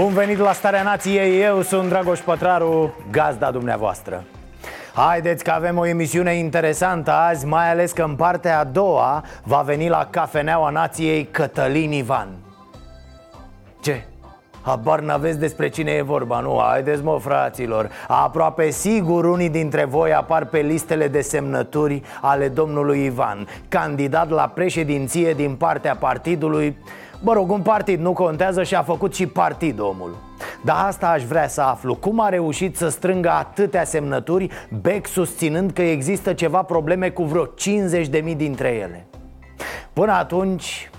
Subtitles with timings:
[0.00, 4.24] Bun venit la Starea Nației, eu sunt Dragoș Pătraru, gazda dumneavoastră
[4.94, 9.60] Haideți că avem o emisiune interesantă azi, mai ales că în partea a doua va
[9.60, 12.28] veni la Cafeneaua Nației Cătălin Ivan
[13.80, 14.04] Ce?
[14.62, 16.60] Habar n-aveți despre cine e vorba, nu?
[16.60, 23.04] Haideți mă, fraților Aproape sigur unii dintre voi apar pe listele de semnături ale domnului
[23.04, 26.76] Ivan Candidat la președinție din partea partidului
[27.22, 30.16] Mă rog, un partid nu contează și a făcut și partid omul.
[30.64, 31.94] Dar asta aș vrea să aflu.
[31.94, 34.48] Cum a reușit să strângă atâtea semnături
[34.80, 39.06] Beck susținând că există ceva probleme cu vreo 50.000 dintre ele?
[39.92, 40.90] Până atunci,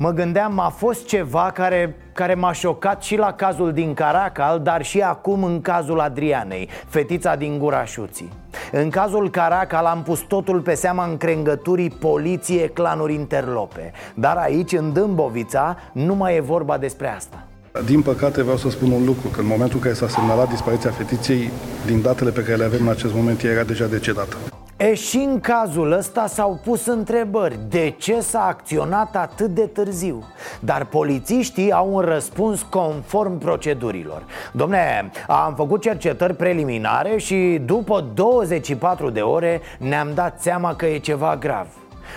[0.00, 4.84] Mă gândeam, a fost ceva care, care m-a șocat și la cazul din Caracal Dar
[4.84, 8.28] și acum în cazul Adrianei, fetița din Gurașuții
[8.72, 14.92] În cazul Caracal am pus totul pe seama încrengăturii poliție clanuri interlope Dar aici, în
[14.92, 17.46] Dâmbovița, nu mai e vorba despre asta
[17.84, 20.90] Din păcate vreau să spun un lucru, că în momentul în care s-a semnalat dispariția
[20.90, 21.50] fetiței,
[21.86, 24.36] din datele pe care le avem în acest moment, ea era deja decedată.
[24.80, 27.58] E și în cazul ăsta s-au pus întrebări.
[27.68, 30.24] De ce s-a acționat atât de târziu?
[30.60, 34.22] Dar polițiștii au un răspuns conform procedurilor.
[34.52, 40.98] Domne, am făcut cercetări preliminare și după 24 de ore ne-am dat seama că e
[40.98, 41.66] ceva grav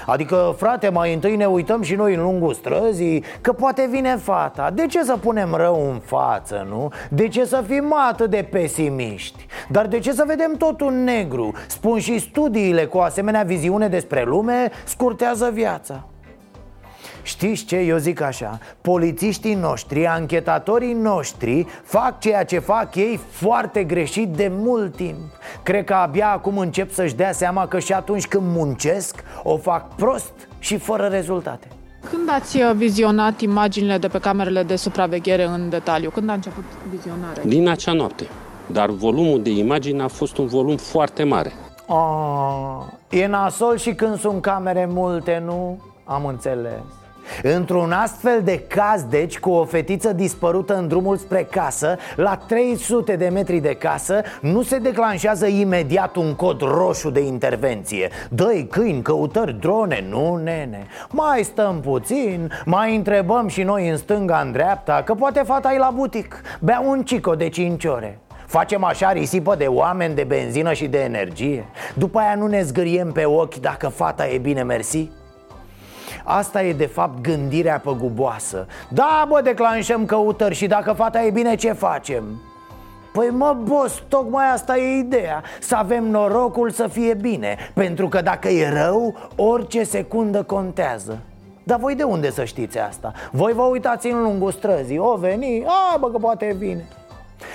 [0.06, 4.72] Adică, frate, mai întâi ne uităm și noi în lungul străzii Că poate vine fata
[4.74, 6.92] De ce să punem rău în față, nu?
[7.10, 9.46] De ce să fim atât de pesimiști?
[9.70, 11.54] Dar de ce să vedem totul negru?
[11.68, 16.06] Spun și studiile cu o asemenea viziune despre lume Scurtează viața
[17.24, 17.78] Știți ce?
[17.78, 24.52] Eu zic așa Polițiștii noștri, anchetatorii noștri Fac ceea ce fac ei foarte greșit de
[24.54, 25.18] mult timp
[25.64, 29.96] Cred că abia acum încep să-și dea seama că și atunci când muncesc O fac
[29.96, 31.68] prost și fără rezultate
[32.10, 36.10] Când ați uh, vizionat imaginile de pe camerele de supraveghere în detaliu?
[36.10, 37.44] Când a început vizionarea?
[37.46, 38.26] Din acea noapte.
[38.68, 41.52] Dar volumul de imagini a fost un volum foarte mare.
[41.88, 45.82] Oh, e nasol și când sunt camere multe, nu?
[46.04, 46.82] Am înțeles
[47.44, 53.16] Într-un astfel de caz, deci, cu o fetiță dispărută în drumul spre casă La 300
[53.16, 58.10] de metri de casă Nu se declanșează imediat un cod roșu de intervenție.
[58.30, 60.88] Dă-i câini, căutări, drone, nu, nene.
[61.10, 65.78] Mai stăm puțin, mai întrebăm și noi în stânga, în dreapta Că poate fata e
[65.78, 66.42] la butic.
[66.60, 68.20] Bea un cico de 5 ore.
[68.46, 71.66] Facem așa risipă de oameni, de benzină și de energie.
[71.94, 75.10] După aia nu ne zgâriem pe ochi dacă fata e bine mersi?
[76.24, 78.66] Asta e de fapt gândirea păguboasă.
[78.90, 82.24] Da, bă, declanșăm căutări și dacă fata e bine, ce facem?
[83.14, 85.44] Păi mă, boss, tocmai asta e ideea.
[85.60, 91.18] Să avem norocul să fie bine Pentru că dacă e rău, orice secundă contează.
[91.64, 93.12] Dar voi de unde să știți asta?
[93.32, 94.98] Voi vă uitați în lungul străzii.
[94.98, 96.88] O veni, a, bă, că poate vine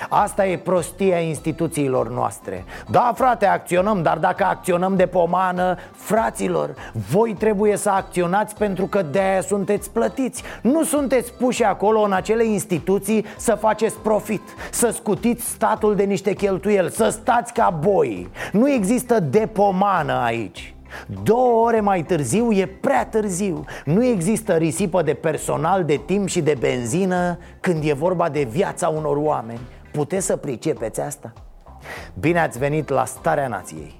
[0.09, 2.65] Asta e prostia instituțiilor noastre.
[2.89, 6.75] Da, frate, acționăm, dar dacă acționăm de pomană Fraților,
[7.09, 10.43] voi trebuie să acționați pentru că de-aia sunteți plătiți.
[10.61, 16.33] Nu sunteți puși acolo în acele instituții să faceți profit Să scutiți statul de niște
[16.33, 18.29] cheltuieli, să stați ca boi.
[18.51, 20.75] Nu există de pomană aici.
[21.23, 23.63] Două ore mai târziu e prea târziu.
[23.85, 28.87] Nu există risipă de personal, de timp și de benzină Când e vorba de viața
[28.87, 29.59] unor oameni
[29.97, 31.33] Puteți să pricepeți asta?
[32.19, 33.99] Bine ați venit la Starea Nației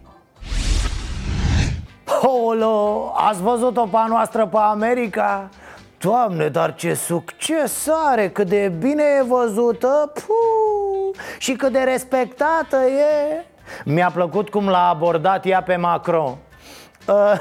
[2.22, 5.50] Olo, ați văzut-o pe a noastră pe America?
[6.00, 12.78] Doamne, dar ce succes are, cât de bine e văzută Puh, Și cât de respectată
[12.78, 13.46] e
[13.86, 16.24] Mi-a plăcut cum l-a abordat ea pe Macron
[17.08, 17.34] uh,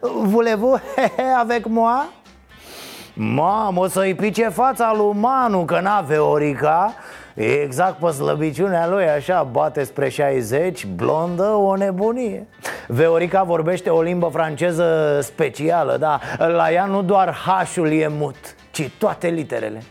[0.00, 0.80] Voulez-vous
[1.38, 2.02] avec moi?
[3.14, 9.08] Mamă, o să-i pice fața lui Manu că n-a Veorica E exact pe slăbiciunea lui,
[9.08, 12.46] așa, bate spre 60, blondă, o nebunie.
[12.88, 18.36] Veorica vorbește o limbă franceză specială, da La ea nu doar H-ul e mut,
[18.70, 19.82] ci toate literele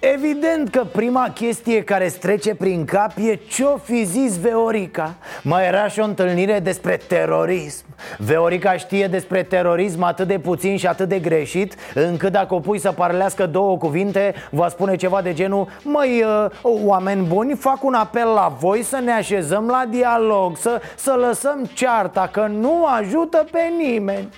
[0.00, 5.14] Evident că prima chestie care strece prin cap e ce-o fi zis Veorica.
[5.42, 7.84] Mai era și o întâlnire despre terorism.
[8.18, 12.78] Veorica știe despre terorism atât de puțin și atât de greșit Încât dacă o pui
[12.78, 16.24] să parlească două cuvinte Va spune ceva de genul Măi,
[16.62, 21.16] uh, oameni buni, fac un apel la voi să ne așezăm la dialog Să, să
[21.26, 24.28] lăsăm cearta, că nu ajută pe nimeni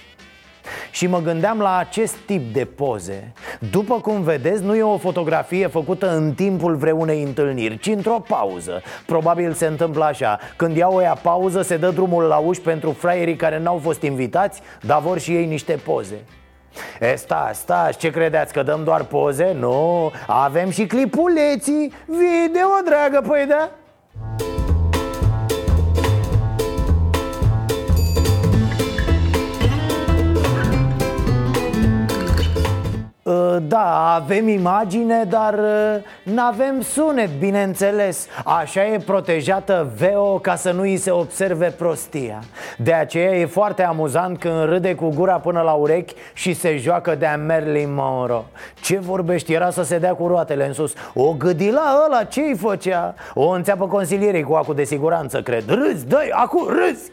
[0.90, 3.32] și mă gândeam la acest tip de poze.
[3.70, 8.82] După cum vedeți, nu e o fotografie făcută în timpul vreunei întâlniri Ci într-o pauză.
[9.06, 10.38] Probabil se întâmplă așa.
[10.56, 14.60] Când iau ea pauză, se dă drumul la uși pentru fraierii care n-au fost invitați
[14.80, 16.24] Dar vor și ei niște poze.
[17.00, 19.56] E, stați, stați, ce credeți, că dăm doar poze?
[19.58, 21.92] Nu, avem și clipuleții.
[22.06, 23.70] Video, dragă, păi da?
[33.58, 40.70] Da, avem imagine, dar uh, nu avem sunet, bineînțeles Așa e protejată VEO ca să
[40.70, 42.42] nu îi se observe prostia
[42.78, 47.14] De aceea e foarte amuzant când râde cu gura până la urechi și se joacă
[47.14, 48.44] de-a Marilyn Monroe
[48.80, 49.52] Ce vorbești?
[49.52, 53.14] Era să se dea cu roatele în sus O gâdila ăla, ce-i făcea?
[53.34, 57.10] O înțeapă consilierii cu acu de siguranță, cred Râzi, dă acu, râzi!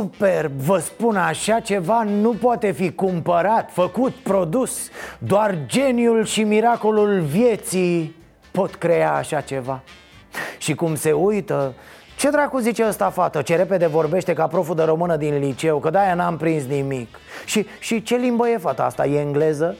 [0.00, 4.88] Superb, vă spun așa ceva nu poate fi cumpărat, făcut, produs
[5.18, 8.16] Doar geniul și miracolul vieții
[8.50, 9.82] pot crea așa ceva
[10.58, 11.74] Și cum se uită,
[12.16, 13.42] ce dracu zice ăsta fată?
[13.42, 17.66] Ce repede vorbește ca proful de română din liceu Că de-aia n-am prins nimic și,
[17.78, 19.06] și ce limbă e fata asta?
[19.06, 19.76] E engleză?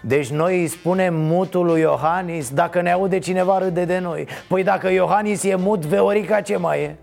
[0.00, 4.62] Deci noi îi spunem mutul lui Iohannis Dacă ne aude cineva râde de noi Păi
[4.62, 6.96] dacă Iohannis e mut, Veorica ce mai e?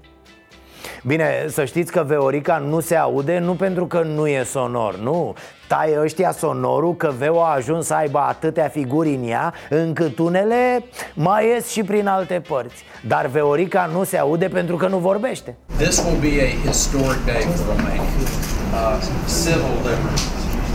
[1.08, 5.36] Bine, să știți că Veorica nu se aude nu pentru că nu e sonor, nu
[5.68, 10.84] Taie ăștia sonorul că Veo a ajuns să aibă atâtea figuri în ea Încât unele
[11.14, 15.56] mai ies și prin alte părți Dar Veorica nu se aude pentru că nu vorbește
[15.78, 18.02] This will be a historic day for Romania.
[18.02, 19.00] Uh,
[19.44, 20.34] civil liberties,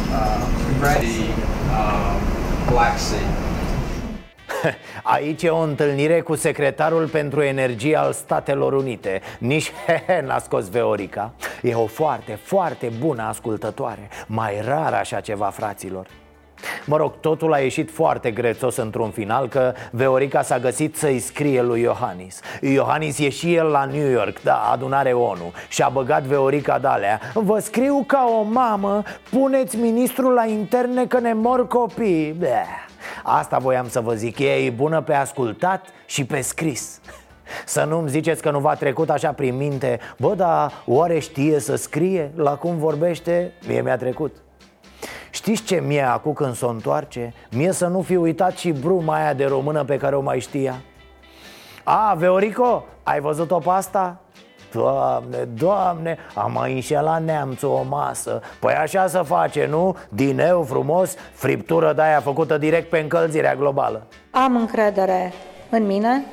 [0.09, 0.37] uh,
[1.01, 1.27] the
[1.71, 3.52] uh, Black Sea.
[5.03, 9.21] Aici e o întâlnire cu secretarul pentru energie al Statelor Unite.
[9.39, 11.33] Nici he, n-a scos Veorica.
[11.63, 14.09] E o foarte, foarte bună ascultătoare.
[14.27, 16.07] Mai rar așa ceva, fraților.
[16.85, 21.63] Mă rog, totul a ieșit foarte grețos într-un final Că Veorica s-a găsit să-i scrie
[21.63, 22.41] lui Iohannis.
[22.61, 25.53] Iohannis e și el la New York, da, adunare ONU.
[25.69, 27.21] Și a băgat Veorica dalea.
[27.35, 32.35] Vă scriu ca o mamă Puneți ministrul la interne că ne mor copii.
[32.39, 32.91] Bleh.
[33.23, 37.01] Asta voiam să vă zic, ea e bună pe ascultat și pe scris
[37.65, 41.77] să nu-mi ziceți că nu v-a trecut așa prin minte Bă, dar oare știe să
[41.77, 42.33] scrie?
[42.35, 43.53] La cum vorbește?
[43.67, 44.37] Mie mi-a trecut
[45.31, 47.33] Știți ce mie acum când s-o întoarce?
[47.51, 50.83] Mie să nu fi uitat și bruma aia de română pe care o mai știa
[51.83, 54.21] A, Veorico, ai văzut-o pe asta?
[54.73, 58.41] Doamne, doamne, am mai înșelat neamțul o masă.
[58.61, 59.97] Păi așa să face, nu?
[60.09, 64.03] Dineu frumos, friptură de-aia făcută direct pe încălzirea globală.
[64.31, 65.33] Am încredere
[65.71, 66.25] în mine?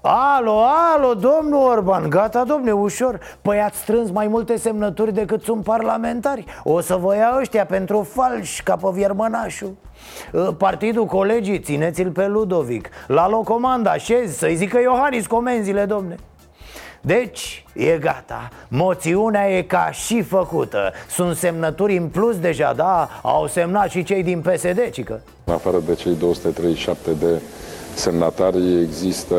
[0.00, 0.62] Alo,
[0.94, 3.20] alo, domnul Orban, gata, domne, ușor.
[3.42, 6.44] Păi ați strâns mai multe semnături decât sunt parlamentari.
[6.64, 9.74] O să vă ia ăștia pentru falși, ca pe viermănașul.
[10.34, 12.88] Ă, Partidul colegii, țineți-l pe Ludovic.
[13.06, 16.16] La locomanda, șezi, să-i zică Iohannis comenzile, domne
[17.06, 23.08] deci, e gata Moțiunea e ca și făcută Sunt semnături în plus deja, da?
[23.22, 27.40] Au semnat și cei din PSD, cică În afară de cei 237 de
[27.94, 29.36] semnatari există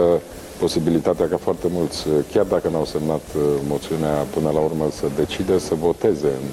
[0.59, 5.57] posibilitatea ca foarte mulți, chiar dacă n-au semnat uh, moțiunea până la urmă, să decide
[5.57, 6.47] să voteze în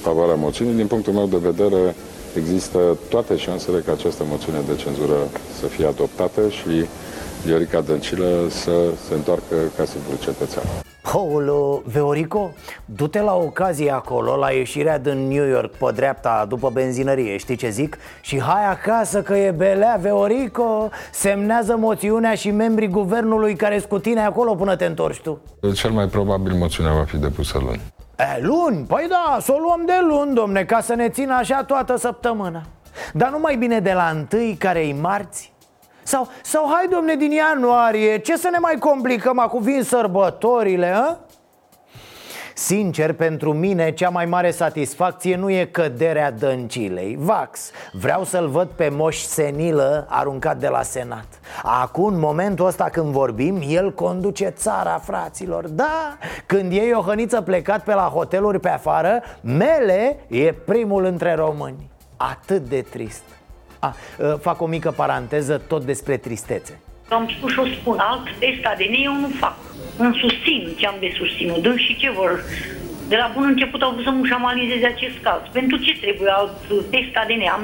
[0.00, 0.74] favoarea moțiunii.
[0.74, 1.94] Din punctul meu de vedere,
[2.36, 2.78] există
[3.08, 5.18] toate șansele ca această moțiune de cenzură
[5.60, 6.86] să fie adoptată și
[7.44, 8.72] Viorica Dăncilă să
[9.08, 10.64] se întoarcă ca simplu cetățean.
[11.12, 12.52] Paolo, Veorico,
[12.84, 17.68] du-te la ocazie acolo, la ieșirea din New York pe dreapta după benzinărie, știi ce
[17.68, 17.96] zic?
[18.20, 24.24] Și hai acasă că e belea, Veorico, semnează moțiunea și membrii guvernului care cu tine
[24.24, 25.40] acolo până te întorci tu
[25.74, 27.80] Cel mai probabil moțiunea va fi depusă luni
[28.18, 28.84] E, luni?
[28.86, 32.62] Păi da, să o luăm de luni, domne, ca să ne țină așa toată săptămâna
[33.12, 35.53] Dar nu mai bine de la întâi, care-i marți?
[36.04, 39.38] Sau, sau hai domne din ianuarie, ce să ne mai complicăm?
[39.38, 41.16] Acum vin sărbătorile, a?
[42.56, 47.16] Sincer, pentru mine, cea mai mare satisfacție nu e căderea dăncilei.
[47.20, 51.26] Vax, vreau să-l văd pe moș senilă aruncat de la senat.
[51.62, 55.68] Acum, în momentul ăsta când vorbim, el conduce țara, fraților.
[55.68, 61.90] Da, când e Iohăniță plecat pe la hoteluri pe afară Mele e primul între români.
[62.16, 63.33] Atât de trist
[63.84, 63.94] A,
[64.40, 68.94] Fac o mică paranteză tot despre tristețe am spus și o spun, alt test ADN
[69.08, 69.56] eu nu fac.
[69.96, 71.58] Îmi susțin ce am de susținut.
[71.62, 72.44] Dând și ce vor.
[73.08, 75.40] De la bun început au vrut să mușamalizeze acest caz.
[75.52, 76.56] Pentru ce trebuie alt
[76.90, 77.42] test ADN?
[77.56, 77.62] Am,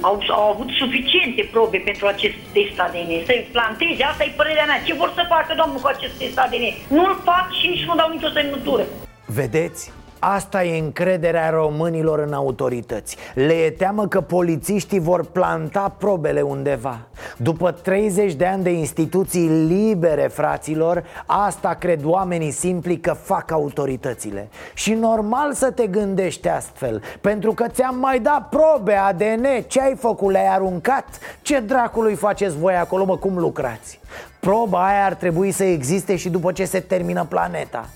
[0.00, 3.12] au, au avut suficiente probe pentru acest test ADN.
[3.28, 4.82] Să-i planteze, asta e părerea mea.
[4.86, 6.66] Ce vor să facă, domnul, cu acest test ADN?
[6.96, 8.84] Nu-l fac și nici nu dau nicio semnătură.
[9.26, 9.92] Vedeți?
[10.22, 17.00] Asta e încrederea românilor în autorități Le e teamă că polițiștii vor planta probele undeva
[17.36, 24.48] După 30 de ani de instituții libere, fraților Asta cred oamenii simpli că fac autoritățile
[24.74, 29.94] Și normal să te gândești astfel Pentru că ți-am mai dat probe ADN Ce ai
[29.96, 30.30] făcut?
[30.30, 31.04] Le-ai aruncat?
[31.42, 34.00] Ce dracului faceți voi acolo, mă, cum lucrați?
[34.40, 37.88] Proba aia ar trebui să existe și după ce se termină planeta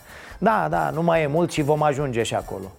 [0.45, 2.73] da, da, nu mai e mult și vom ajunge și acolo.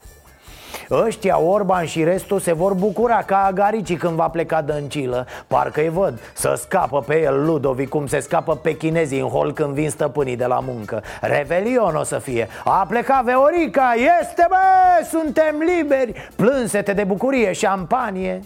[0.92, 5.28] Ăștia, Orban și restul se vor bucura ca agaricii când va pleca dăncilă.
[5.48, 6.20] Parcă îi văd.
[6.34, 10.36] Să scapă pe el Ludovic cum se scapă pe chinezii în hol când vin stăpânii
[10.36, 11.04] de la muncă.
[11.22, 12.48] Revelion o să fie.
[12.64, 16.30] A plecat Veorica, este bă, suntem liberi.
[16.36, 18.42] Plânsete de bucurie, șampanie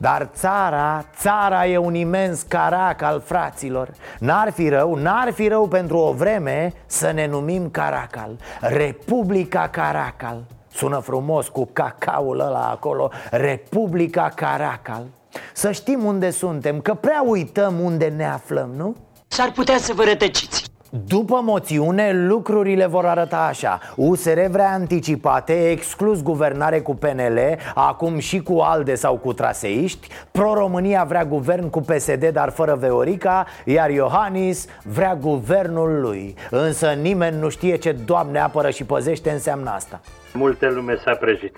[0.00, 3.88] dar țara, țara e un imens carac al fraților.
[4.18, 8.36] N-ar fi rău, n-ar fi rău pentru o vreme să ne numim Caracal.
[8.60, 10.44] Republica Caracal.
[10.72, 15.06] Sună frumos cu cacaul ăla acolo Republica Caracal.
[15.52, 18.96] Să știm unde suntem, că prea uităm unde ne aflăm, nu?
[19.28, 23.78] S-ar putea să vă rătăciți după moțiune, lucrurile vor arăta așa.
[23.96, 27.38] USR vrea anticipate, exclus guvernare cu PNL
[27.74, 30.08] Acum și cu ALDE sau cu traseiști.
[30.30, 36.34] Pro-România vrea guvern cu PSD, dar fără Veorica Iar Iohannis vrea guvernul lui.
[36.50, 40.00] Însă nimeni nu știe ce Doamne apără și păzește înseamnă asta.
[40.32, 41.56] Multe lume s-a prăjit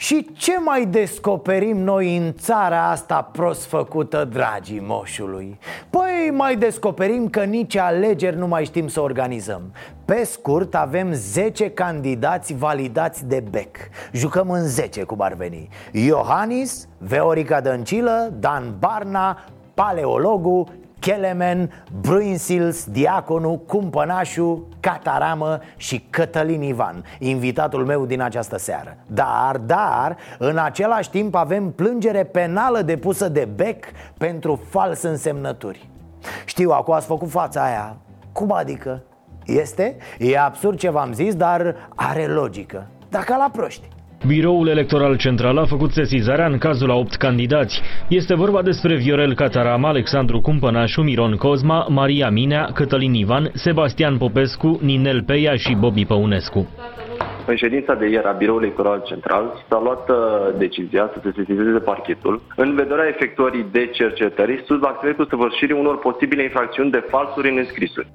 [0.00, 5.58] și ce mai descoperim noi în țara asta prost făcută, dragii moșului?
[5.90, 9.62] Păi mai descoperim că nici alegeri nu mai știm să organizăm.
[10.04, 13.76] Pe scurt, avem 10 candidați validați de BEC.
[14.12, 15.68] Jucăm în 10, cum ar veni.
[15.92, 20.68] Iohannis, Veorica Dăncilă, Dan Barna, Paleologu,
[21.00, 28.96] Kelemen, Bruinsils, Diaconu, Cumpănașu, Cataramă și Cătălin Ivan Invitatul meu din această seară.
[29.06, 33.84] Dar, dar, în același timp avem plângere penală depusă de Beck
[34.18, 35.88] pentru fals însemnături.
[36.44, 37.96] Știu, acum ați făcut fața aia.
[38.32, 39.02] Cum adică?
[39.44, 39.96] Este?
[40.18, 42.86] E absurd ce v-am zis, dar are logică.
[43.08, 43.88] Dacă la proști
[44.26, 47.80] Biroul Electoral Central a făcut sesizarea în cazul a 8 candidați.
[48.08, 54.78] Este vorba despre Viorel Cataram, Alexandru Cumpănașu, Miron Cozma, Maria Minea, Cătălin Ivan, Sebastian Popescu,
[54.82, 56.68] Ninel Peia și Bobby Păunescu.
[57.46, 60.16] În ședința de ieri a Biroului Electoral Central s-a luat uh,
[60.58, 66.42] decizia să se sesizeze parchetul în vederea efectuării de cercetări sub acțiunea săvârșirii unor posibile
[66.42, 68.08] infracțiuni de falsuri în înscrisuri.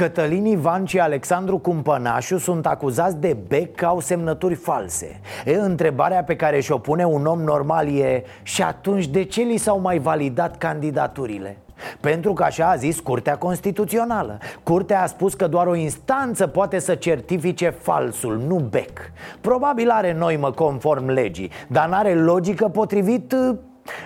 [0.00, 5.20] Cătălin Ivan și Alexandru Cumpănașu sunt acuzați de bec că au semnături false.
[5.44, 9.56] E, Întrebarea pe care și-o pune un om normal e Și atunci de ce li
[9.56, 11.56] s-au mai validat candidaturile?
[12.00, 14.38] Pentru că așa a zis Curtea Constituțională.
[14.62, 18.98] Curtea a spus că doar o instanță poate să certifice falsul, nu bec.
[19.40, 23.34] Probabil are noimă conform legii Dar n-are logică potrivit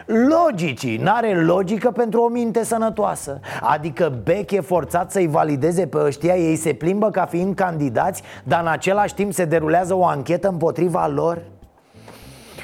[0.06, 6.36] Logicii, n-are logică pentru o minte sănătoasă Adică Beck e forțat să-i valideze pe ăștia
[6.36, 11.06] Ei se plimbă ca fiind candidați Dar în același timp se derulează o anchetă împotriva
[11.06, 11.42] lor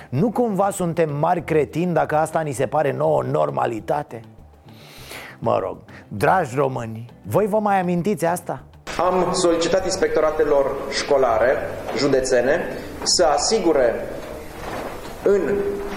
[0.08, 4.20] Nu cumva suntem mari cretini dacă asta ni se pare nouă normalitate?
[5.38, 5.76] Mă rog,
[6.08, 8.62] dragi români, voi vă mai amintiți asta?
[8.98, 11.56] Am solicitat inspectoratelor școlare,
[11.96, 12.60] județene,
[13.02, 13.94] să asigure
[15.22, 15.40] în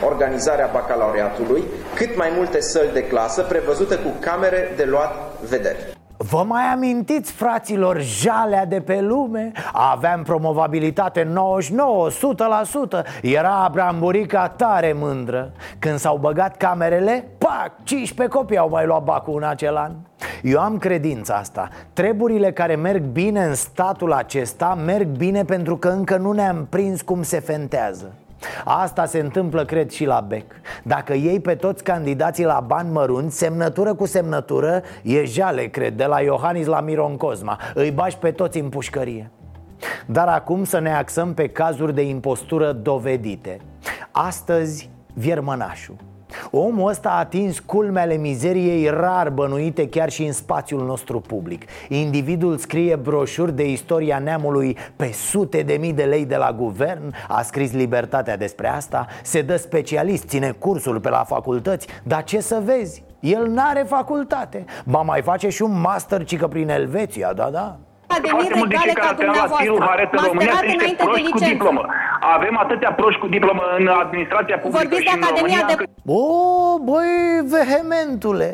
[0.06, 1.64] organizarea bacalaureatului
[1.96, 5.12] cât mai multe săli de clasă prevăzute cu camere de luat
[5.50, 6.02] vederi.
[6.30, 9.52] Vă mai amintiți, fraților, jalea de pe lume?
[9.72, 12.12] Aveam promovabilitate 99, 100%
[13.22, 15.52] Era Bramburica tare mândră.
[15.80, 19.92] Când s-au băgat camerele, pac, 15 copii au mai luat bacul în acel an.
[20.42, 21.70] Eu am credința asta.
[21.94, 27.02] Treburile care merg bine în statul acesta Merg bine pentru că încă nu ne-am prins
[27.02, 28.14] cum se fentează
[28.66, 30.46] Asta se întâmplă, cred, și la BEC.
[30.84, 36.06] Dacă iei pe toți candidații la bani mărunți, semnătură cu semnătură E jale, cred, de
[36.06, 37.60] la Iohannis la Miron Cosma.
[37.74, 39.32] Îi bași pe toți în pușcărie.
[40.06, 43.60] Dar acum să ne axăm pe cazuri de impostură dovedite.
[44.12, 45.96] Astăzi, Viermănașul
[46.52, 51.66] Omul ăsta a atins culmele mizeriei rar bănuite chiar și în spațiul nostru public.
[51.90, 57.14] Individul scrie broșuri de istoria neamului pe sute de mii de lei de la guvern
[57.28, 62.40] A scris Libertatea despre asta Se dă specialist, ține cursuri pe la facultăți Dar ce
[62.40, 63.04] să vezi?
[63.20, 64.66] El n-are facultate.
[64.86, 67.78] Ba mai face și un master cică prin Elveția, da, da.
[68.08, 70.20] Foarte mulți dintre care trăiau la stilul Haret în
[72.32, 73.62] România sunt niște proști cu diplomă.
[73.64, 75.76] Avem atâtea proști cu diplomă în administrația publică Vorbiți și de în Academia România de-
[75.76, 77.12] că- O, băi,
[77.56, 78.50] vehementule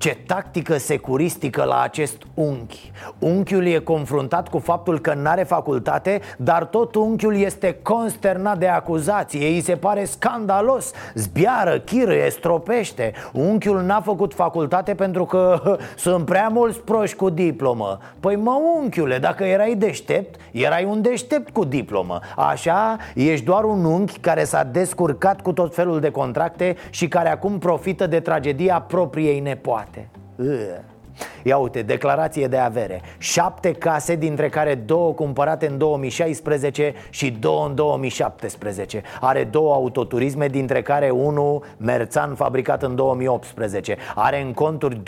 [0.00, 6.64] ce tactică securistică la acest unchi Unchiul e confruntat cu faptul că n-are facultate Dar
[6.64, 9.46] tot unchiul este consternat de acuzație.
[9.46, 10.92] Îi se pare scandalos.
[11.14, 13.12] Zbiară, chirâie, stropește.
[13.32, 15.60] Unchiul n-a făcut facultate pentru că
[15.96, 17.98] sunt prea mulți proști cu diplomă.
[18.20, 22.18] Păi mă, unchiule, dacă erai deștept Erai un deștept cu diplomă.
[22.36, 27.30] Așa, ești doar un unchi care s-a descurcat cu tot felul de contracte Și care
[27.30, 29.89] acum profită de tragedia propriei nepoate
[30.36, 30.98] Ugh.
[31.42, 33.00] Ia uite, declarație de avere.
[33.18, 40.48] Șapte case, dintre care două cumpărate în 2016 și două în 2017 Are două autoturisme,
[40.48, 45.00] dintre care unul Merțan fabricat în 2018 Are în conturi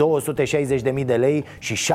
[0.95, 1.93] 260.000 de lei și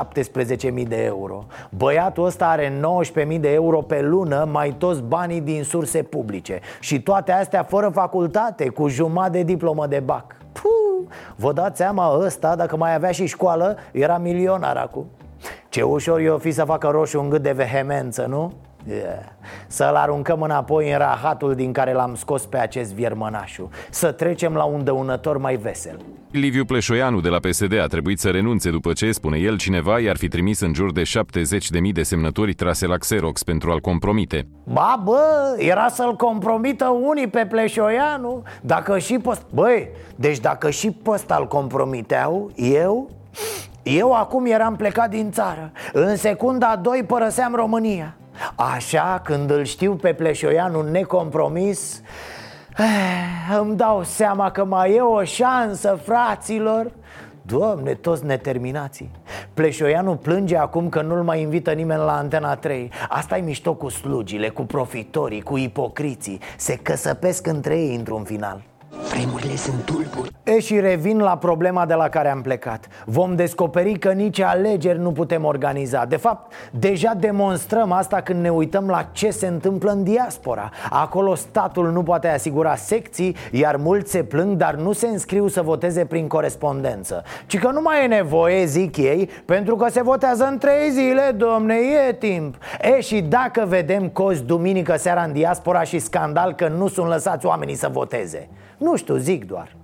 [0.81, 1.45] 17.000 de euro.
[1.69, 2.79] Băiatul ăsta are
[3.27, 6.59] 19.000 de euro pe lună Mai toți banii din surse publice.
[6.79, 12.17] Și toate astea fără facultate, cu jumătate de diplomă de bac Puh, vă dați seama
[12.19, 15.05] ăsta, dacă mai avea și școală, era milionar acum
[15.69, 18.53] Ce ușor i-o fi să facă roșu un gât de vehemență, nu?
[18.89, 19.19] Yeah.
[19.67, 23.69] Să-l aruncăm înapoi în rahatul din care l-am scos pe acest viermănașu.
[23.89, 25.99] Să trecem la un dăunător mai vesel.
[26.31, 30.17] Liviu Pleșoianu de la PSD a trebuit să renunțe după ce, spune el, cineva i-ar
[30.17, 34.47] fi trimis în jur de 70.000 de semnături trase la Xerox pentru a-l compromite.
[34.63, 38.43] Ba, bă, era să-l compromită unii pe Pleșoianu.
[38.61, 43.09] Dacă și pe Băi, deci dacă și pe ăsta îl compromiteau, eu?
[43.83, 45.71] Eu acum eram plecat din țară.
[45.93, 48.15] În secunda a doi părăseam România
[48.55, 52.01] Așa, când îl știu pe Pleșoianu necompromis
[52.77, 56.91] eh, Îmi dau seama că mai e o șansă, fraților.
[57.41, 59.11] Doamne, toți neterminații.
[59.53, 63.89] Pleșoianu plânge acum că nu-l mai invită nimeni la Antena 3 asta e mișto cu
[63.89, 66.39] slugile, cu profitorii, cu ipocriții.
[66.57, 70.31] Se căsăpesc între ei într-un final Vremurile sunt tulburi.
[70.43, 72.87] E și revin la problema de la care am plecat.
[73.05, 76.05] Vom descoperi că nici alegeri nu putem organiza.
[76.05, 80.69] De fapt, deja demonstrăm asta când ne uităm la ce se întâmplă în diaspora.
[80.89, 85.61] Acolo statul nu poate asigura secții Iar mulți se plâng, dar nu se înscriu să
[85.61, 87.23] voteze prin corespondență.
[87.45, 91.33] Ci că nu mai e nevoie, zic ei Pentru că se votează în trei zile,
[91.37, 91.75] domne,
[92.07, 92.55] e timp.
[92.81, 97.45] E și dacă vedem cozi duminică seara în diaspora și scandal că nu sunt lăsați
[97.45, 99.75] oamenii să voteze Nu știu, zic doar.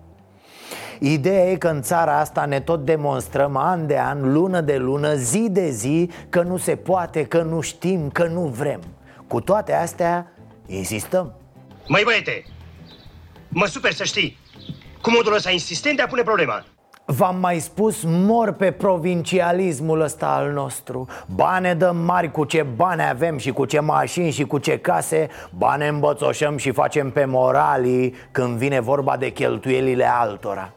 [0.99, 5.15] Ideea e că în țara asta ne tot demonstrăm an de an, lună de lună,
[5.15, 8.81] zi de zi Că nu se poate, că nu știm, că nu vrem.
[9.27, 10.31] Cu toate astea,
[10.65, 11.33] insistăm.
[11.87, 12.43] Măi băiete,
[13.49, 14.37] mă super să știi.
[15.01, 16.65] Cu modul ăsta insistent de a pune problema
[17.05, 21.07] V-am mai spus, mor pe provincialismul ăsta al nostru.
[21.35, 25.29] Bane dăm mari cu ce bani avem și cu ce mașini și cu ce case
[25.57, 30.71] Bane îmbățoșăm și facem pe moralii când vine vorba de cheltuielile altora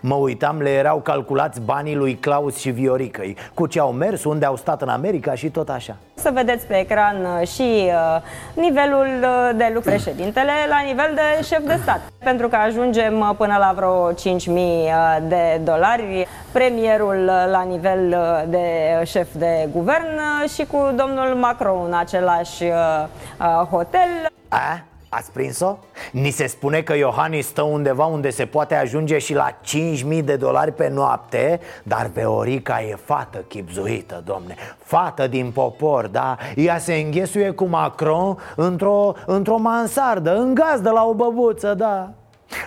[0.00, 4.44] Mă uitam, le erau calculați banii lui Claus și Vioricăi Cu ce au mers, unde
[4.44, 8.22] au stat în America și tot așa Să vedeți pe ecran uh, și uh,
[8.54, 12.00] nivelul uh, de lucru președintele la nivel de șef de stat.
[12.24, 14.14] Pentru că ajungem uh, până la vreo 5.000
[14.46, 18.66] uh, de dolari, premierul uh, la nivel uh, de
[19.04, 23.04] șef de guvern uh, și cu domnul Macron în același uh,
[23.40, 24.08] uh, hotel.
[24.48, 24.80] A?
[25.08, 25.78] Ați prins-o?
[26.12, 30.36] Ni se spune că Iohannis stă undeva unde se poate ajunge și la 5.000 de
[30.36, 36.36] dolari pe noapte Dar Veorica e fată chipzuită, domne Fată din popor, da?
[36.56, 42.10] Ea se înghesuie cu Macron într-o, într-o mansardă, în gazdă la o băbuță, da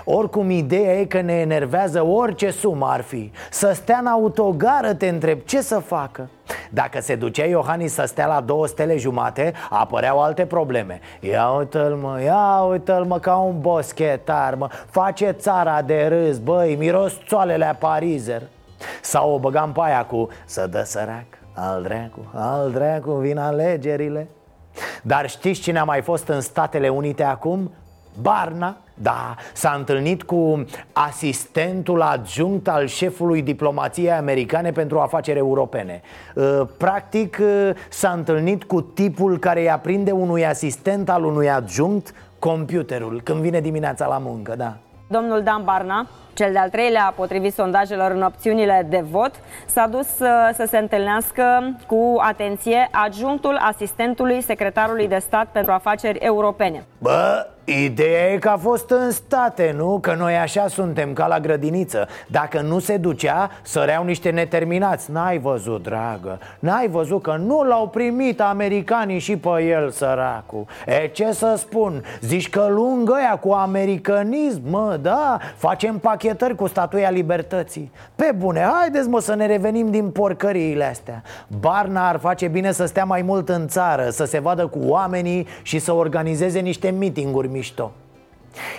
[0.06, 3.32] oricum, ideea e că ne enervează orice sumă ar fi.
[3.50, 6.30] Să stea în autogară, te întreb, ce să facă?
[6.70, 11.00] Dacă se ducea Iohannis să stea la două stele jumate, apăreau alte probleme.
[11.20, 16.76] Ia uite-l mă, ia uite-l mă ca un boschetar mă Face țara de râs, băi,
[16.76, 18.42] miros țoalele a parizer.
[19.02, 24.28] Sau o băgam pe aia cu să dă sărac, al dracu, al dracu, vin alegerile.
[25.02, 27.72] Dar știți cine a mai fost în Statele Unite acum?
[28.22, 36.02] Barna, Da, s-a întâlnit cu asistentul adjunct al șefului diplomației americane pentru afaceri europene.
[36.36, 42.14] Uh, Practic uh, s-a întâlnit cu tipul care îi aprinde unui asistent al unui adjunct
[42.40, 44.78] computerul când vine dimineața la muncă, da.
[45.08, 49.32] Domnul Dan Barna, cel de-al treilea, potrivit sondajelor în opțiunile de vot,
[49.66, 55.72] s-a dus să, uh, să se întâlnească cu atenție adjunctul asistentului secretarului de stat pentru
[55.72, 56.84] afaceri europene.
[56.98, 60.00] Bă, Ideea e că a fost în state, nu?
[60.02, 65.40] Că noi așa suntem, ca la grădiniță Dacă nu se ducea, săreau niște neterminați N-ai
[65.40, 71.32] văzut, dragă N-ai văzut că nu l-au primit americanii și pe el, săracu E, ce
[71.32, 72.04] să spun?
[72.22, 75.38] Zici că lungă ea cu americanism, mă, da?
[75.56, 77.92] Facem pachetări cu statuia libertății.
[78.16, 81.24] Pe bune, haideți mă să ne revenim din porcăriile astea.
[81.60, 85.48] Barna ar face bine să stea mai mult în țară Să se vadă cu oamenii
[85.62, 87.92] și să organizeze niște meetinguri mișto.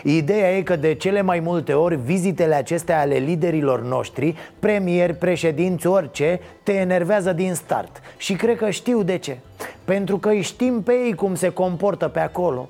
[0.02, 5.86] Ideea e că de cele mai multe ori vizitele acestea ale liderilor noștri, premieri, președinți,
[5.86, 8.00] orice, te enervează din start.
[8.16, 9.38] Și cred că știu de ce.
[9.84, 12.68] Pentru că îi știm pe ei cum se comportă pe acolo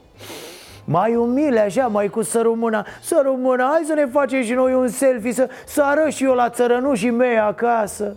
[0.85, 5.33] mai umile așa, mai cu sărumâna Sărumâna, hai să ne facem și noi un selfie
[5.33, 8.17] Să, să arăt și eu la țărănușii mei acasă.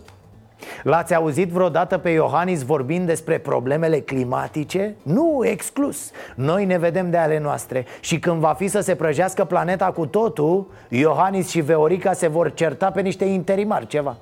[0.82, 4.96] L-ați auzit vreodată pe Iohannis vorbind despre problemele climatice?
[5.02, 6.10] Nu, exclus.
[6.34, 10.06] Noi ne vedem de ale noastre Și când va fi să se prăjească planeta cu
[10.06, 14.16] totul Iohannis și Veorica se vor certa pe niște interimari, ceva.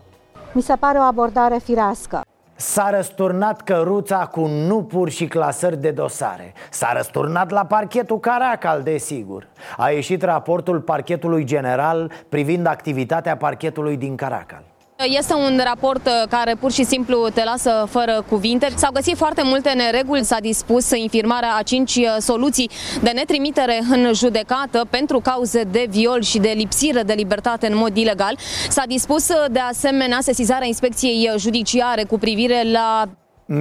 [0.52, 2.20] Mi se pare o abordare firească
[2.56, 6.52] S-a răsturnat căruța cu nupuri și clasări de dosare.
[6.70, 9.46] S-a răsturnat la parchetul Caracal, desigur.
[9.76, 14.73] A ieșit raportul parchetului general privind activitatea parchetului din Caracal
[15.08, 18.68] este un raport uh, care pur și simplu te lasă fără cuvinte.
[18.74, 22.70] S-au găsit foarte multe nereguli, s-a dispus infirmarea a cinci uh, soluții
[23.02, 27.96] de netrimitere în judecată pentru cauze de viol și de lipsire de libertate în mod
[27.96, 28.38] ilegal.
[28.68, 33.08] S-a dispus uh, de asemenea sesizarea inspecției judiciare cu privire la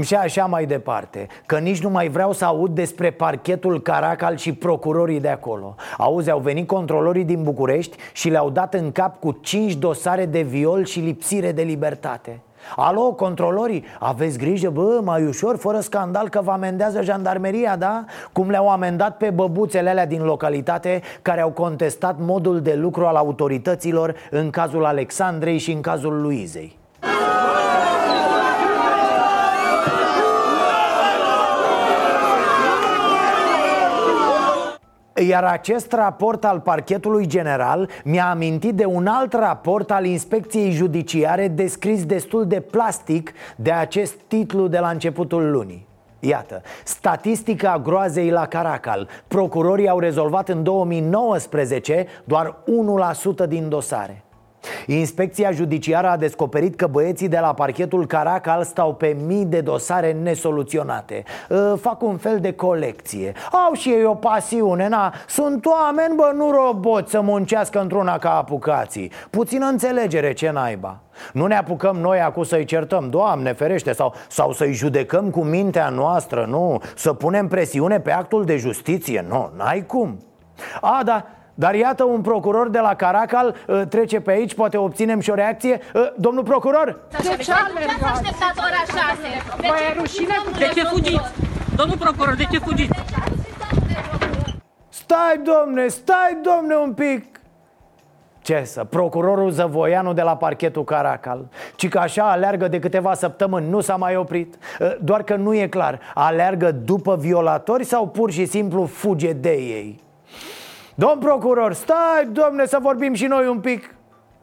[0.02, 1.28] și așa mai departe.
[1.46, 5.76] Că nici nu mai vreau să aud despre parchetul Caracal și procurorii de acolo.
[5.98, 10.42] Auzi, au venit controlorii din București și le-au dat în cap cu cinci dosare de
[10.42, 12.42] viol și lipsire de libertate.
[12.76, 18.06] Alo, controlorii, aveți grijă, bă, mai ușor, fără scandal că vă amendează jandarmeria, da?
[18.32, 23.16] Cum le-au amendat pe băbuțele alea din localitate care au contestat modul de lucru al
[23.16, 26.82] autorităților în cazul Alexandrei și în cazul Luizei
[35.16, 41.48] Iar acest raport al parchetului general mi-a amintit de un alt raport al inspecției judiciare
[41.48, 45.88] descris destul de plastic de acest titlu de la începutul lunii.
[46.20, 52.56] Iată, statistica groazei la Caracal Procurorii au rezolvat în 2019 doar
[53.46, 54.23] 1% din dosare
[54.86, 60.12] Inspecția judiciară a descoperit că băieții de la parchetul Caracal stau pe mii de dosare
[60.12, 61.24] nesoluționate.
[61.50, 63.32] Ă, Fac un fel de colecție.
[63.52, 65.14] Au și ei o pasiune, na.
[65.28, 69.12] Sunt oameni, bă, nu roboți să muncească într-una ca apucații.
[69.30, 71.00] Puțină înțelegere, ce naiba.
[71.34, 75.90] Nu ne apucăm noi acum să-i certăm, Doamne ferește, sau, sau să-i judecăm cu mintea
[75.90, 76.82] noastră, nu?
[76.96, 80.18] Să punem presiune pe actul de justiție, nu, n-ai cum.
[80.82, 85.20] A, da, dar iată un procuror de la Caracal uh, trece pe aici, poate obținem
[85.20, 85.80] și o reacție.
[85.94, 87.00] Uh, domnul procuror!
[87.12, 89.60] De ce ați așteptat ora 6?
[89.60, 90.36] De ce rușine?
[90.58, 91.32] De ce fugiți?
[91.76, 93.00] Domnul procuror, de ce fugiți?
[94.90, 97.34] Stai, domne, stai, domne, un pic!
[98.42, 103.70] Ce să, procurorul Zăvoianu de la parchetul Caracal Ci că așa aleargă de câteva săptămâni,
[103.70, 108.32] nu s-a mai oprit uh, Doar că nu e clar, aleargă după violatori sau pur
[108.32, 110.02] și simplu fuge de ei
[110.96, 113.96] Domn procuror, stai, domne, să vorbim și noi un pic.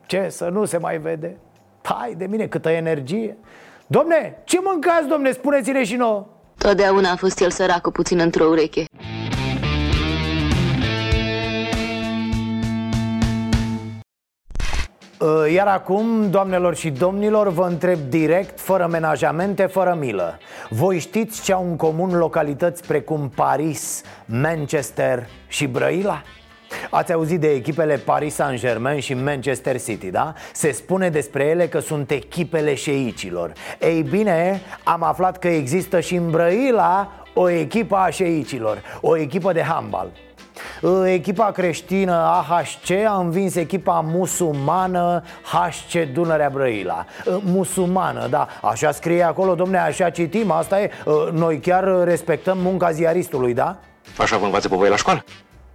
[0.07, 1.37] Ce, să nu se mai vede?
[1.83, 3.37] Hai de mine, câtă energie.
[3.87, 6.27] Domne, ce mâncați, domne, spuneți-ne și nouă.
[6.59, 8.85] Totdeauna a fost el săracul puțin într-o ureche.
[15.21, 20.39] Uh, Iar acum, doamnelor și domnilor, vă întreb direct, fără menajamente, fără milă.
[20.69, 26.23] Voi știți ce au în comun localități precum Paris, Manchester și Brăila?
[26.91, 30.33] Ați auzit de echipele Paris Saint-Germain și Manchester City, da?
[30.53, 36.15] Se spune despre ele că sunt echipele șeicilor Ei bine, am aflat că există și
[36.15, 40.11] în Brăila o echipă a șeicilor O echipă de handbal
[41.05, 47.05] Echipa creștină AHC a învins echipa musulmană HC Dunărea Brăila
[47.45, 50.91] Musulmană, da, așa scrie acolo, domne, așa citim, asta e
[51.33, 53.77] Noi chiar respectăm munca ziaristului, da?
[54.19, 55.25] Așa vă învață pe voi la școală?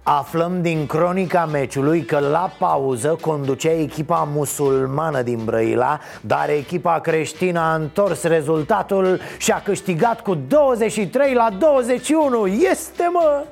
[0.08, 7.60] Aflăm din cronica meciului că la pauză conducea echipa musulmană din Brăila Dar echipa creștină
[7.60, 13.44] a întors rezultatul și a câștigat cu 23 la 21 Este mă!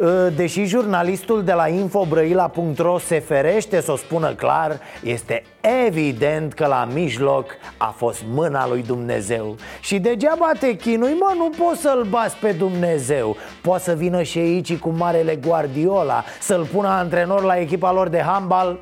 [0.00, 5.42] Ă, deși jurnalistul de la infobrăila.ro se ferește să o spună clar Este
[5.86, 9.56] evident că la mijloc a fost mâna lui Dumnezeu.
[9.80, 13.36] Și degeaba te chinui, mă, nu poți să-l bați pe Dumnezeu.
[13.62, 18.20] Poate să vină și aici cu marele Guardiola Să-l pună antrenor la echipa lor de
[18.20, 18.80] handbal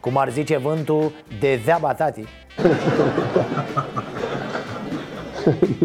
[0.00, 2.24] Cum ar zice vântul, de zeaba tati.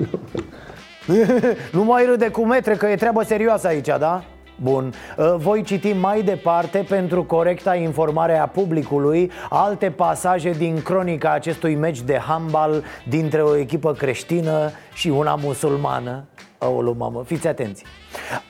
[1.71, 4.23] Nu mai râde cu metre că e treabă serioasă aici, da?
[4.61, 11.31] Bun, ă, voi citi mai departe pentru corecta informare a publicului alte pasaje din cronica
[11.31, 16.23] acestui meci de handbal dintre o echipă creștină și una musulmană.
[16.59, 17.83] Aolo, mamă, fiți atenți.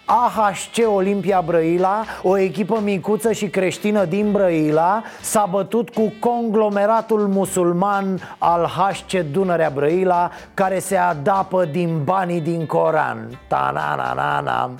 [0.05, 8.19] AHC Olimpia Brăila, o echipă micuță și creștină din Brăila S-a bătut cu conglomeratul musulman
[8.37, 13.39] al HC Dunărea Brăila Care se adapă din banii din Coran.
[13.47, 14.71] Ta na na na na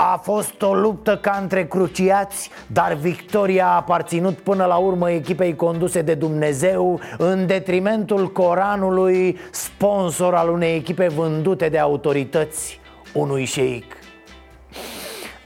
[0.00, 5.56] a fost o luptă ca între cruciați, dar victoria a aparținut până la urmă echipei
[5.56, 12.80] conduse de Dumnezeu În detrimentul Coranului, sponsor al unei echipe vândute de autorități,
[13.12, 13.97] unui șeic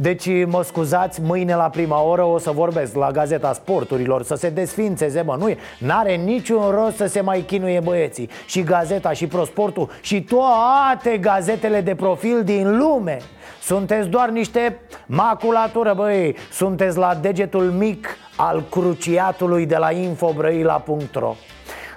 [0.02, 4.48] deci mă scuzați, mâine la prima oră o să vorbesc la Gazeta Sporturilor Să se
[4.50, 8.30] desfințeze, mă, nu e N-are niciun rost să se mai chinuie băieții.
[8.46, 13.18] Și Gazeta și Prosportul și toate gazetele de profil din lume.
[13.62, 16.36] Sunteți doar niște maculatură, băi.
[16.52, 21.34] Sunteți la degetul mic al cruciatului de la infobrăila.ro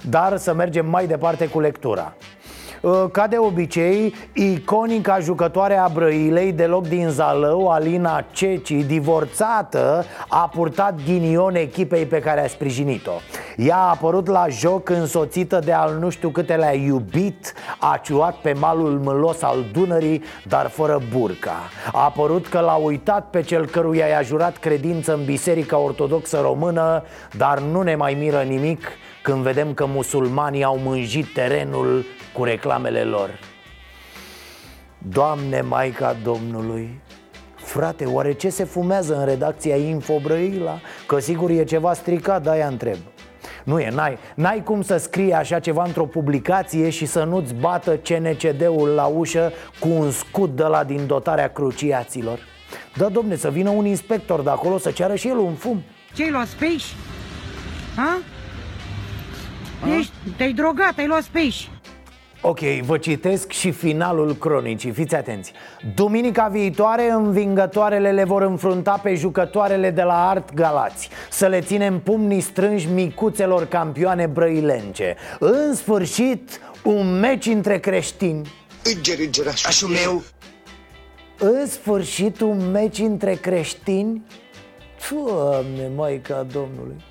[0.09, 2.13] Dar să mergem mai departe cu lectura.
[2.17, 2.44] Uh,
[3.11, 10.95] ca de obicei, iconica jucătoare a Brăilei deloc din Zalău, Alina Ceci, divorțată, a purtat
[11.05, 13.11] ghinion echipei pe care a sprijinit-o.
[13.57, 18.35] Ea a apărut la joc însoțită de al nu știu câte le-a iubit A ciuat
[18.35, 21.55] pe malul mâlos al Dunării, dar fără burca
[21.93, 27.03] A apărut că l-a uitat pe cel căruia i-a jurat credință în Biserica Ortodoxă Română
[27.37, 28.87] Dar nu ne mai miră nimic
[29.21, 33.39] când vedem că musulmanii au mânjit terenul cu reclamele lor
[34.97, 37.01] Doamne Maica Domnului
[37.55, 40.79] Frate, oare ce se fumează în redacția Info Brăila?
[41.07, 42.97] Că sigur e ceva stricat, de-aia întreb
[43.63, 47.97] nu e, n-ai, n-ai cum să scrii așa ceva într-o publicație și să nu-ți bată
[47.97, 52.39] CNCD-ul la ușă cu un scut de la din dotarea cruciaților
[52.95, 56.31] Da, domne, să vină un inspector de acolo să ceară și el un fum Ce-ai
[56.31, 56.85] luat space?
[57.95, 58.17] Ha?
[59.97, 61.74] Ești, te-ai drogat, ai luat space
[62.47, 65.53] Ok, vă citesc și finalul cronicii, fiți atenți.
[65.95, 71.09] Duminica viitoare învingătoarele le vor înfrunta pe jucătoarele de la Art Galați.
[71.29, 78.53] Să le ținem pumnii strânși micuțelor campioane brăilence În sfârșit, un meci între creștini.
[78.95, 79.89] Înger, îngerașul.
[79.89, 80.23] Meu.
[81.39, 84.21] În sfârșit, un meci între creștini?
[85.09, 87.03] Doamne, Maica Domnului.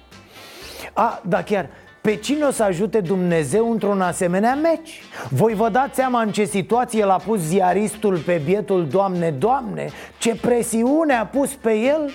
[0.92, 1.70] A, da chiar,
[2.08, 5.02] pe cine o să ajute Dumnezeu într-un asemenea meci?
[5.28, 9.88] Voi vă dați seama în ce situație l-a pus ziaristul pe bietul Doamne, Doamne?
[10.18, 12.10] Ce presiune a pus pe el?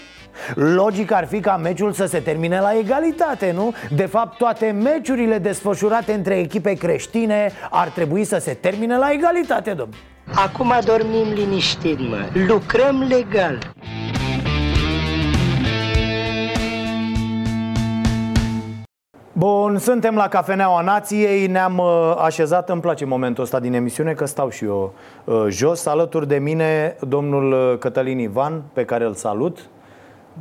[0.56, 3.73] Logic ar fi ca meciul să se termine la egalitate, nu?
[3.95, 9.71] De fapt, toate meciurile desfășurate între echipe creștine ar trebui să se termine la egalitate,
[9.71, 9.93] domn.
[10.34, 12.30] Acum dormim liniștit, mă.
[12.47, 13.73] Lucrăm legal.
[19.39, 24.25] Bun, suntem la Cafeneaua Nației, ne-am uh, așezat, îmi place momentul ăsta din emisiune că
[24.25, 29.13] stau și eu uh, jos Alături de mine domnul uh, Cătălin Ivan, pe care îl
[29.13, 29.69] salut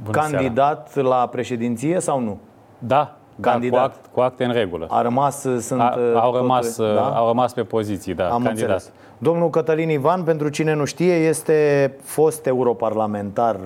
[0.02, 1.08] Bună Candidat seara.
[1.08, 2.38] la președinție sau nu?
[2.78, 3.80] Da, candidat.
[3.80, 7.08] Da, cu, act, cu acte în regulă A rămas, sunt A, au, rămas, tot, da?
[7.08, 8.92] au rămas pe poziții, da, Am candidat înțeles.
[9.18, 13.56] Domnul Cătălin Ivan, pentru cine nu știe, este fost europarlamentar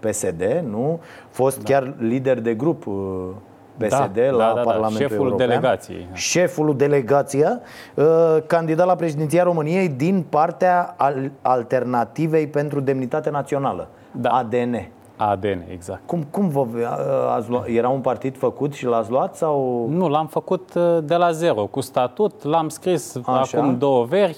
[0.00, 1.00] PSD, nu?
[1.30, 1.72] Fost da.
[1.72, 2.84] chiar lider de grup
[3.86, 5.48] PSD da, la da, da, Parlamentul Șeful European.
[5.48, 6.06] delegației.
[6.12, 7.60] Șeful delegația,
[7.94, 8.04] uh,
[8.46, 14.30] candidat la președinția României din partea al- Alternativei pentru Demnitate Națională, da.
[14.30, 14.88] ADN.
[15.16, 16.00] ADN, exact.
[16.06, 16.86] Cum, cum vă uh,
[17.36, 17.66] ați luat?
[17.66, 19.36] Era un partid făcut și l-ați luat?
[19.36, 19.86] sau?
[19.90, 23.58] Nu, l-am făcut uh, de la zero, cu statut, l-am scris Așa.
[23.58, 24.36] acum două veri,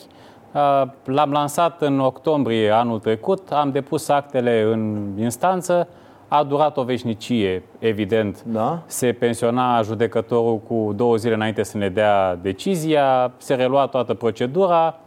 [0.52, 5.88] uh, l-am lansat în octombrie anul trecut, am depus actele în instanță,
[6.36, 8.42] a durat o veșnicie, evident.
[8.42, 8.82] Da?
[8.86, 14.98] Se pensiona judecătorul cu două zile înainte să ne dea decizia, se relua toată procedura.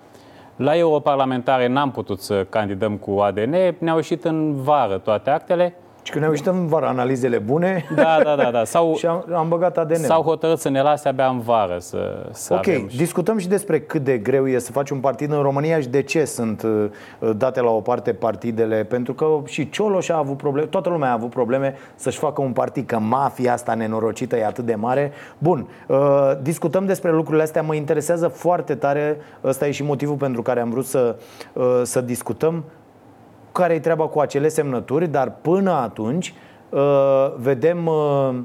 [0.55, 5.75] La europarlamentare n-am putut să candidăm cu ADN, ne-au ieșit în vară toate actele.
[6.07, 8.63] Și când ne uităm în vară analizele bune Da, da, da, da.
[8.63, 9.95] Sau, și am, am băgat ADN.
[9.95, 12.87] s-au hotărât să ne lase abia în vară să, să Ok, avem.
[12.87, 15.87] și- discutăm și despre cât de greu e să faci un partid în România și
[15.87, 16.89] de ce sunt uh,
[17.37, 18.83] date la o parte partidele.
[18.83, 22.51] Pentru că și Cioloș a avut probleme, toată lumea a avut probleme să-și facă un
[22.51, 25.11] partid, că mafia asta nenorocită e atât de mare.
[25.37, 25.97] Bun, uh,
[26.41, 30.69] discutăm despre lucrurile astea, mă interesează foarte tare, ăsta e și motivul pentru care am
[30.69, 31.15] vrut să,
[31.53, 32.63] uh, să discutăm
[33.57, 36.33] care e treaba cu acele semnături, dar până atunci
[36.69, 38.35] uh, vedem uh,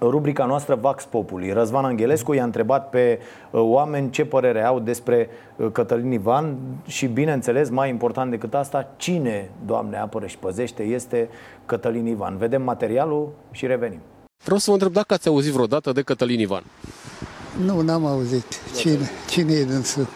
[0.00, 1.52] rubrica noastră Vax Populi.
[1.52, 3.18] Răzvan Angelescu i-a întrebat pe
[3.50, 8.88] uh, oameni ce părere au despre uh, Cătălin Ivan și, bineînțeles, mai important decât asta,
[8.96, 11.28] cine, Doamne, apără și păzește, este
[11.66, 12.36] Cătălin Ivan.
[12.36, 14.00] Vedem materialul și revenim.
[14.44, 16.62] Vreau să vă întreb dacă ați auzit vreodată de Cătălin Ivan.
[17.64, 18.44] Nu, n-am auzit.
[18.76, 20.06] Cine, cine e dânsul?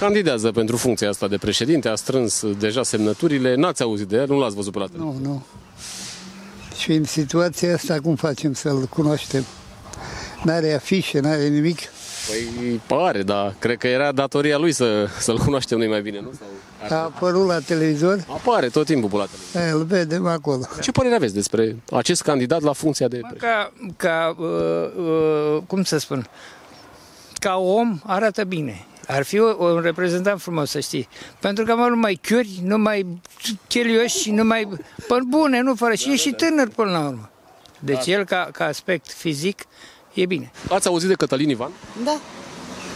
[0.00, 4.38] Candidează pentru funcția asta de președinte, a strâns deja semnăturile, n-ați auzit de el, nu
[4.38, 5.14] l-ați văzut pe la televizor.
[5.20, 5.42] Nu, nu.
[6.78, 9.44] Și în situația asta cum facem să-l cunoaștem?
[10.42, 11.78] N-are afișe, n-are nimic.
[12.28, 16.30] Păi pare, dar cred că era datoria lui să, să-l cunoaștem noi mai bine, nu?
[16.88, 18.24] Sau A apărut la televizor?
[18.28, 19.80] apare tot timpul pe la televizor.
[19.80, 20.62] Îl vedem acolo.
[20.80, 23.36] Ce părere aveți despre acest candidat la funcția de președinte?
[23.38, 24.46] Ca, ca uh,
[24.96, 26.28] uh, cum să spun,
[27.38, 28.84] ca om arată bine.
[29.10, 31.08] Ar fi o- un reprezentant frumos, să știi.
[31.40, 33.06] Pentru că mă, nu mai chiuri, nu mai
[33.68, 34.68] chelioși, nu mai...
[35.08, 35.94] Până bune, nu fără.
[35.94, 37.30] Și e și tânăr până la urmă.
[37.78, 39.62] Deci el, ca, ca aspect fizic,
[40.14, 40.50] e bine.
[40.70, 41.70] Ați auzit de Cătălin Ivan?
[42.04, 42.16] Da,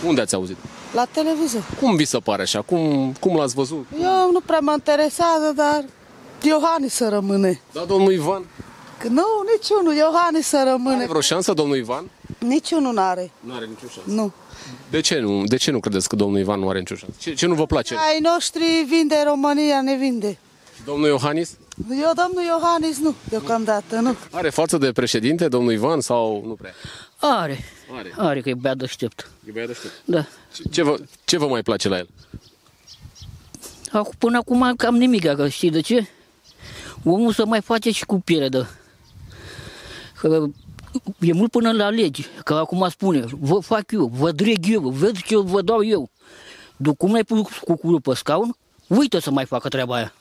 [0.06, 0.56] Unde ați auzit?
[0.94, 1.62] la televizor.
[1.80, 2.60] Cum vi se pare așa?
[2.60, 3.86] Cum, cum l-ați văzut?
[4.02, 5.84] Eu nu prea mă interesează, dar
[6.42, 7.60] Iohannis să rămâne.
[7.72, 8.44] Da, domnul Ivan?
[8.98, 9.22] Că nu,
[9.56, 10.96] niciunul, Iohannis să rămâne.
[10.96, 12.10] Are vreo șansă, domnul Ivan?
[12.38, 13.30] Niciunul n-are.
[13.40, 14.10] Nu are nicio șansă.
[14.10, 14.32] Nu.
[14.90, 15.44] De ce nu?
[15.44, 17.16] De ce nu credeți că domnul Ivan nu are nicio șansă?
[17.18, 17.94] Ce, ce nu vă place?
[17.94, 20.38] Ai noștri vinde România, ne vinde.
[20.84, 21.56] Domnul Iohannis?
[21.90, 24.16] Eu, domnul Iohannis, nu, deocamdată, nu.
[24.30, 26.72] Are față de președinte, domnul Ivan, sau nu prea?
[27.16, 27.64] Are.
[27.96, 28.12] Are.
[28.16, 29.30] Are, că e băiat deștept.
[29.48, 29.92] E băiat deștept.
[30.04, 30.26] Da.
[30.54, 32.08] Ce, ce, vă, ce vă mai place la el?
[33.92, 36.06] Acum, până acum cam nimic, că știi de ce?
[37.04, 38.66] Omul să mai face și cu piele de...
[40.20, 40.44] Că
[41.20, 45.22] e mult până la legi, că acum spune, vă fac eu, vă dreg eu, vezi
[45.22, 46.10] ce vă dau eu.
[46.76, 50.14] După cum ai pus cu curul pe scaun, uită să mai facă treaba aia.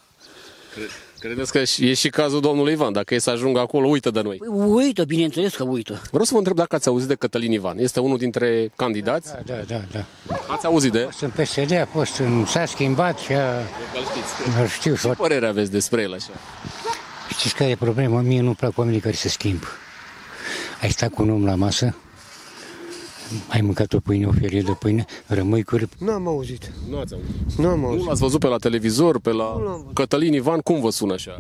[1.20, 2.94] Credeți că e și cazul domnului Ivan?
[2.94, 4.38] Dacă e să ajungă acolo, uită de noi.
[4.38, 6.02] Păi Uită, bineînțeles că uită.
[6.10, 7.78] Vreau să vă întreb dacă ați auzit de Cătălin Ivan.
[7.78, 9.32] Este unul dintre candidați?
[9.46, 10.06] Da, da, da.
[10.28, 10.36] da.
[10.48, 11.12] Ați auzit de el?
[11.12, 13.60] Sunt PSD, a fost în, s-a schimbat și a,
[14.60, 14.96] îl știu.
[14.96, 16.32] Ce părere aveți despre el așa?
[17.30, 18.22] Știți care e problema?
[18.22, 19.64] Mie nu-mi plac oamenii care se schimb.
[20.84, 21.96] Ai stat cu un om la masă,
[23.48, 26.72] ai mâncat o pâine, o ferie de pâine, rămâi cu Nu am auzit.
[26.90, 27.58] Nu ați auzit.
[27.58, 28.02] Nu am auzit.
[28.02, 29.62] Nu l-ați văzut pe la televizor, pe la
[29.94, 31.40] Cătălin Ivan, cum vă sună așa?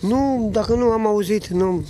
[0.00, 1.86] Nu, dacă nu am auzit, nu.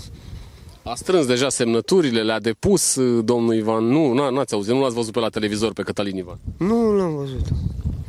[0.83, 3.85] A strâns deja semnăturile, le-a depus uh, domnul Ivan.
[3.85, 6.38] Nu, n- n-ați auzit, nu l-ați văzut pe la televizor pe Cătălin Ivan.
[6.57, 7.47] Nu l-am văzut.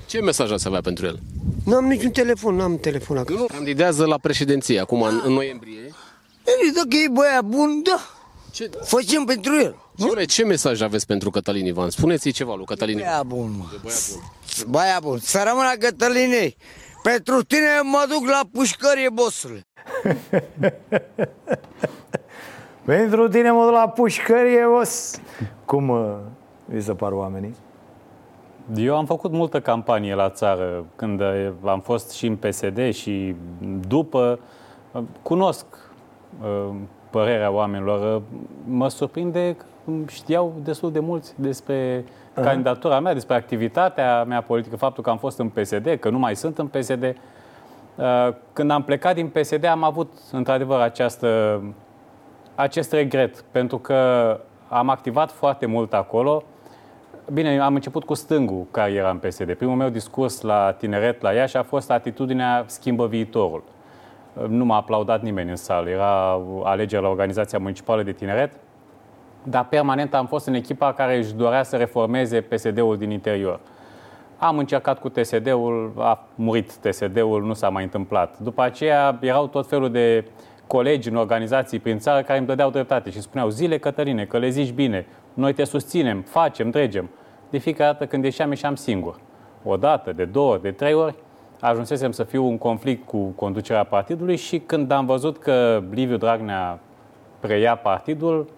[0.05, 1.19] Ce mesaj ați avea pentru el?
[1.65, 3.39] Nu am niciun telefon, n-am telefon acasă.
[3.39, 5.79] Nu, candidează la președinție, acum în, în noiembrie.
[6.45, 7.99] El, dacă e băiat bun, da.
[8.51, 8.69] Ce?
[8.83, 9.75] Facem pentru el.
[9.97, 11.89] Ce, ce mesaj aveți pentru Cătălin Ivan?
[11.89, 13.09] Spuneți-i ceva lui Cătălin Ivan.
[13.09, 13.65] Băiat bun, mă.
[13.73, 14.69] E băiat bun.
[14.69, 15.17] Băiat bun.
[15.19, 16.57] Să rămână Cătălinei.
[17.03, 19.61] Pentru tine mă duc la pușcărie, bossule.
[22.85, 25.19] Pentru tine mă duc la pușcărie, os.
[25.65, 26.15] Cum uh,
[26.65, 27.55] vi se par oamenii?
[28.75, 33.35] Eu am făcut multă campanie la țară când eh, am fost și în PSD și
[33.87, 34.39] după.
[34.95, 35.65] Eh, Cunosc
[36.43, 36.75] eh,
[37.12, 38.15] părerea oamenilor.
[38.15, 38.21] Eh,
[38.65, 39.65] Mă surprinde că
[40.08, 42.45] știau destul de mulți despre Aha.
[42.45, 46.36] candidatura mea, despre activitatea mea politică, faptul că am fost în PSD, că nu mai
[46.36, 47.04] sunt în PSD.
[47.04, 47.15] Eh,
[48.54, 51.62] Când am plecat din PSD am avut într-adevăr această,
[52.56, 53.95] acest regret, pentru că
[54.67, 56.43] am activat foarte mult acolo.
[57.34, 59.54] Bine, am început cu stângul cariera în PSD.
[59.54, 63.63] Primul meu discurs la tineret la Iași a fost atitudinea schimbă viitorul.
[64.47, 65.89] Nu m-a aplaudat nimeni în sală.
[65.89, 68.53] Era alegeri la Organizația Municipală de Tineret,
[69.43, 73.59] dar permanent am fost în echipa care își dorea să reformeze PSD-ul din interior.
[74.37, 78.39] Am încercat cu TSD-ul, a murit TSD-ul, nu s-a mai întâmplat.
[78.39, 80.25] După aceea erau tot felul de
[80.67, 84.49] colegi în organizații prin țară care îmi dădeau dreptate și spuneau zile Cătăline, că le
[84.49, 87.09] zici bine, noi te susținem, facem, dregem.
[87.49, 89.15] De fiecare dată când ieșeam, ieșeam singur.
[89.63, 91.15] O dată, de două, de trei ori,
[91.62, 96.80] ajunsesem să fiu în conflict cu conducerea partidului și când am văzut că Liviu Dragnea
[97.39, 98.49] preia partidul,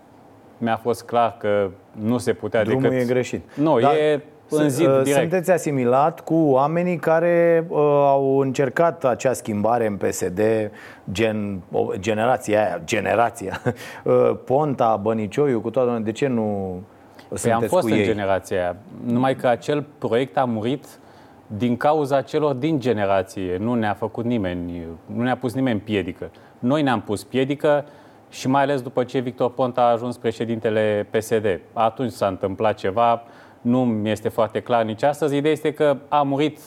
[0.58, 3.00] mi-a fost clar că nu se putea Drumul decât...
[3.00, 3.50] e greșit.
[3.56, 5.20] Nu, Dar- e în zid Uh, direct.
[5.20, 10.42] Sunteți asimilat cu oamenii care uh, au încercat acea schimbare în PSD,
[11.12, 13.62] gen, o, generația aia, generația,
[14.04, 16.80] uh, Ponta, Bănicioiu, cu toată De ce nu
[17.30, 18.06] Păi sunteți am fost cu în ei?
[18.06, 18.76] generația aia.
[19.06, 20.86] Numai că acel proiect a murit
[21.58, 23.58] din cauza celor din generație.
[23.58, 26.32] Nu ne-a făcut nimeni, nu ne-a pus nimeni piedică.
[26.60, 27.86] Noi ne-am pus piedică
[28.30, 31.60] și mai ales după ce Victor Ponta a ajuns președintele PSD.
[31.74, 33.24] Atunci s-a întâmplat ceva,
[33.62, 35.36] nu mi este foarte clar nici astăzi.
[35.36, 36.60] Ideea este că a murit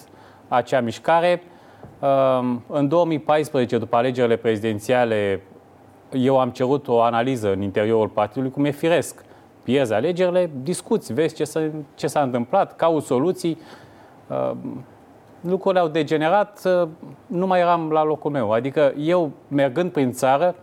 [0.49, 1.43] acea mișcare.
[2.01, 5.43] Um, În 2014, după alegerile prezidențiale,
[6.13, 9.25] eu am cerut o analiză în interiorul partidului, cum e firesc.
[9.63, 13.59] Pierzi alegerile, discuți, vezi ce s-a, ce s-a întâmplat, cauți soluții.
[14.27, 14.51] Uh,
[15.41, 16.89] Lucrurile au degenerat, uh,
[17.27, 18.53] nu mai eram la locul meu.
[18.53, 20.55] Adică eu, mergând prin țară,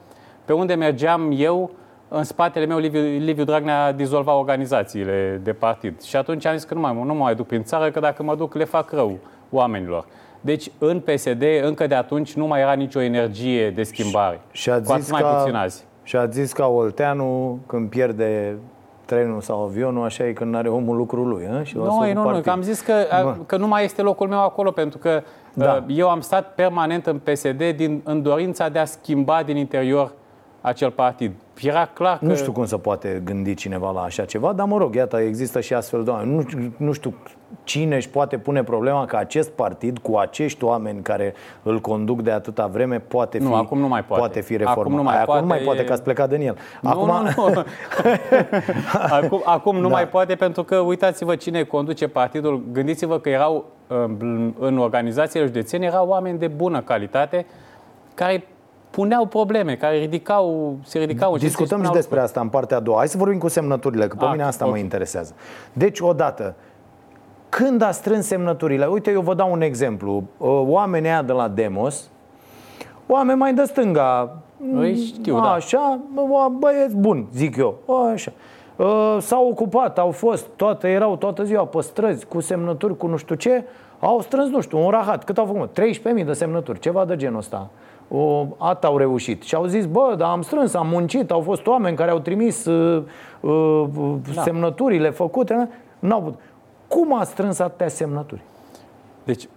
[0.45, 1.71] pe unde mergeam eu,
[2.07, 6.01] în spatele meu Liviu, Liviu Dragnea dizolva organizațiile de partid.
[6.01, 8.23] Și atunci am zis că nu, mai, nu mă mai duc prin țară, că dacă
[8.23, 9.17] mă duc le fac rău
[9.49, 10.05] oamenilor.
[10.41, 14.41] Deci în PSD, încă de atunci, nu mai era nicio energie de schimbare.
[14.51, 15.85] Și a Cu atât zis mai ca, puțin azi.
[16.03, 18.57] Și a zis ca Olteanu când pierde
[19.05, 21.47] trenul sau avionul, așa e când are omul lucrul lui.
[21.59, 21.63] A?
[21.63, 22.43] Și lasă Nu, un nu, nu, partid.
[22.43, 22.93] că am zis că,
[23.23, 23.35] Bă.
[23.45, 25.21] că nu mai este locul meu acolo, pentru că
[25.53, 25.65] Da.
[25.65, 25.83] da.
[25.87, 30.11] eu am stat permanent în PSD din, în dorința de a schimba din interior
[30.65, 31.31] acel partid.
[31.61, 32.25] Era clar că...
[32.25, 35.59] Nu știu cum se poate gândi cineva la așa ceva, dar mă rog, iată, există
[35.61, 36.33] și astfel de oameni.
[36.35, 37.13] Nu, știu- nu știu
[37.63, 41.33] cine își poate pune problema că acest partid, cu acești oameni care
[41.63, 44.21] îl conduc de atâta vreme, poate fi, Nu, acum nu mai poate.
[44.21, 44.97] poate fi Acum reformat.
[44.97, 46.57] nu mai Ai, acum nu poate, mai poate, e- că ați plecat din el.
[46.81, 47.63] Nu, Acum, nu, nu.
[49.17, 49.93] acum, acum nu Da.
[49.93, 52.63] mai poate pentru că uitați-vă cine conduce partidul.
[52.71, 57.45] Gândiți-vă că erau um, în organizațiile județene erau oameni de bună calitate
[58.13, 58.47] care
[58.95, 62.79] puneau probleme, care ridicau, se ridicau încet Discutăm și spuneau despre asta în partea a
[62.79, 62.97] doua.
[62.97, 64.71] Hai să vorbim cu semnăturile, că pe Ah, mine asta ok.
[64.71, 65.33] mă interesează.
[65.73, 66.55] Deci, odată,
[67.49, 70.23] când a strâns semnăturile, uite, eu vă dau un exemplu.
[70.37, 72.09] Uh, Oamenii aia de la Demos,
[73.07, 74.37] oameni mai de stânga,
[74.73, 75.51] Îi știu, da.
[75.51, 77.77] Așa, bă, băieți bun, zic eu.
[78.13, 78.31] Așa.
[78.75, 83.17] Uh, S-au ocupat, au fost, toate, erau toată ziua pe străzi, cu semnături, cu nu
[83.17, 83.63] știu ce.
[83.99, 85.23] Au strâns, nu știu, un rahat.
[85.23, 85.79] Cât au făcut?
[86.19, 87.69] 13.000 de semnături, ceva de genul ăsta.
[88.09, 89.43] O, atât au reușit.
[89.43, 92.65] Și au zis, bă, dar am strâns, am muncit, au fost oameni care au trimis
[92.65, 93.03] uh,
[93.39, 93.85] uh,
[94.35, 94.41] Da.
[94.41, 95.69] semnăturile făcute.
[95.99, 96.39] N-au putut.
[96.87, 98.41] Cum a strâns atâtea semnături?
[99.23, 99.47] Deci,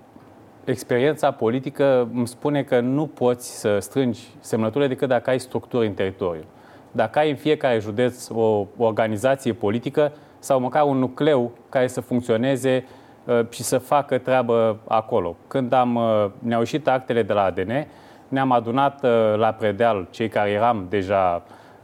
[0.65, 5.93] experiența politică îmi spune că nu poți să strângi semnăturile decât dacă ai structuri în
[5.93, 6.45] teritoriu.
[6.93, 12.85] Dacă ai în fiecare județ o organizație politică sau măcar un nucleu care să funcționeze
[13.25, 15.37] uh, și să facă treabă acolo.
[15.47, 17.87] Când am, uh, ne-au ieșit actele de la ADN,
[18.29, 21.43] ne-am adunat uh, la predeal cei care eram deja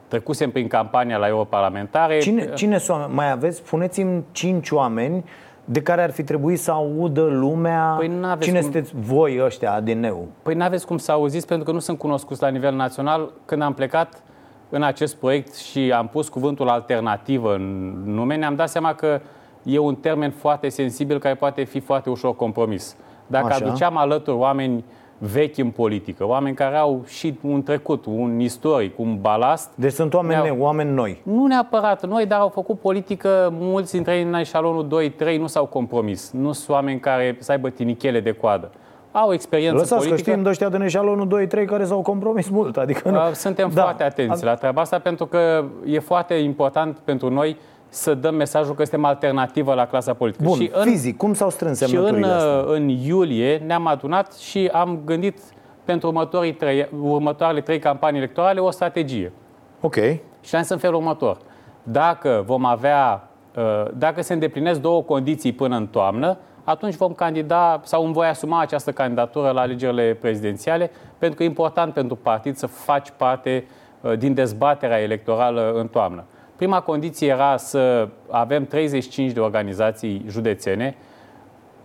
[0.08, 2.18] trecusem prin campania la europarlamentare.
[2.18, 3.14] Cine, cine sunt oameni?
[3.14, 3.56] Mai aveți?
[3.56, 5.24] Spuneți-mi cinci oameni
[5.64, 7.94] de care ar fi trebuit să audă lumea.
[7.98, 10.26] Păi n-aveți Cine cum- sunteți voi ăștia, ADN-ul?
[10.42, 13.32] Păi n-aveți cum să auziți pentru că nu sunt cunoscuți la nivel național.
[13.44, 14.22] Când am plecat
[14.68, 19.20] în acest proiect și am pus cuvântul alternativă în nume, ne-am dat seama că
[19.62, 22.96] e un termen foarte sensibil care poate fi foarte ușor compromis.
[23.26, 23.64] Dacă Așa.
[23.64, 24.84] aduceam alături oameni
[25.32, 29.70] vechi în politică, oameni care au și un trecut, un istoric, un balast.
[29.74, 31.20] Deci sunt oameni, ne-au- ne, oameni noi.
[31.22, 35.64] Nu neapărat noi, dar au făcut politică, mulți dintre ei în eșalonul 2-3 nu s-au
[35.64, 36.30] compromis.
[36.30, 38.70] Nu sunt oameni care să aibă tinichele de coadă.
[39.12, 40.22] Au experiență Lăsați politică.
[40.22, 42.76] că știm de ăștia din eșalonul 2-3 care s-au compromis mult.
[42.76, 43.16] Adică nu.
[43.16, 43.82] Uh, Suntem Da.
[43.82, 47.56] foarte atenți la treaba asta pentru că e foarte important pentru noi
[47.92, 50.44] să dăm mesajul că suntem alternativă la clasa politică.
[50.44, 52.52] Bun, și în, fizic, cum s-au strâns și în, semnăturile astea?
[52.52, 55.38] uh, în iulie ne-am adunat și am gândit
[55.84, 59.32] pentru următorii trei, următoarele trei campanii electorale o strategie.
[59.80, 59.94] Ok.
[60.40, 61.36] Și am să în felul următor.
[61.82, 67.80] Dacă vom avea, uh, dacă se îndeplinesc două condiții până în toamnă, atunci vom candida
[67.84, 72.56] sau îmi voi asuma această candidatură la alegerile prezidențiale, pentru că e important pentru partid
[72.56, 73.66] să faci parte
[74.00, 76.24] uh, din dezbaterea electorală în toamnă.
[76.62, 80.96] Prima condiție era să avem 35 de organizații județene,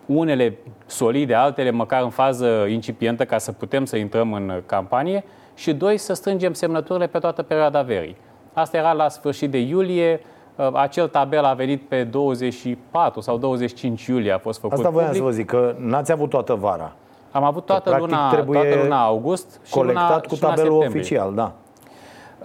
[0.06, 5.24] unele solide, altele măcar în fază incipientă ca să putem să intrăm în campanie
[5.56, 8.16] și doi, să strângem semnăturile pe toată perioada verii.
[8.54, 10.22] Asta era la sfârșit de iulie,
[10.56, 15.08] Uh, acel tabel a venit pe 24 sau 25 iulie a fost făcut Asta voiam
[15.12, 15.24] public.
[15.24, 16.94] să vă zic, că n-ați avut toată vara.
[17.32, 20.54] Am avut toată, practic, luna, trebuie toată luna august și Colectat luna, cu și luna
[20.54, 21.02] tabelul septembrie.
[21.02, 21.54] oficial, da.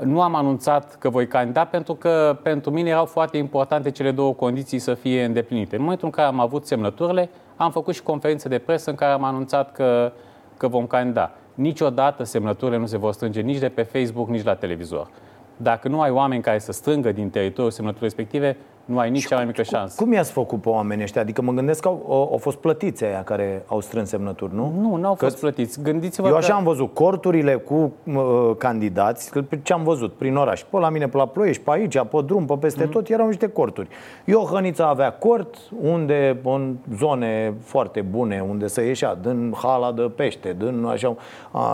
[0.00, 4.32] Nu am anunțat că voi candida pentru că pentru mine erau foarte importante cele două
[4.32, 5.76] condiții să fie îndeplinite.
[5.76, 9.12] În momentul în care am avut semnăturile, am făcut și conferințe de presă în care
[9.12, 10.12] am anunțat că,
[10.56, 11.30] că vom candida.
[11.54, 15.08] Niciodată semnăturile nu se vor strânge nici de pe Facebook, nici la televizor.
[15.56, 19.36] Dacă nu ai oameni care să strângă din teritoriul semnăturii respective, Nu ai nici cea
[19.36, 20.02] mai mică șansă.
[20.02, 21.20] Cum i-ați făcut pe oamenii ăștia?
[21.20, 24.72] Adică mă gândesc că au, au, au fost plătiți aia care au strâns semnături, nu?
[24.80, 25.82] Nu, nu au fost plătiți.
[25.82, 26.38] Gândiți-vă Eu că...
[26.38, 30.62] așa am văzut corturile cu uh, candidați, că ce am văzut prin oraș.
[30.62, 33.48] Pe la mine, pe la Ploiești, pe aici, pe drum, pe peste tot, erau niște
[33.48, 33.88] corturi.
[34.24, 40.56] Iohănița avea cort, unde în zone foarte bune, unde se ieșea, din hala de pește,
[40.58, 41.16] din așa,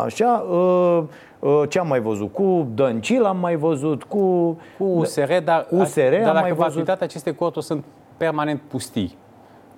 [0.05, 1.05] așa uh, uh,
[1.69, 2.33] ce am mai văzut?
[2.33, 6.63] Cu Dăncil am mai văzut, cu, cu USR, dar, USR dar am dacă mai vă
[6.63, 6.79] văzut.
[6.79, 7.85] uitați, aceste corturi sunt
[8.17, 9.17] permanent pustii.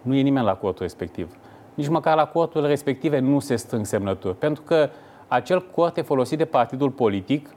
[0.03, 1.37] Nu e nimeni la cortul respectiv.
[1.75, 4.37] Nici măcar la corturile respective nu se strâng semnături.
[4.37, 4.89] Pentru că
[5.29, 7.49] acel cort e folosit de partidul politic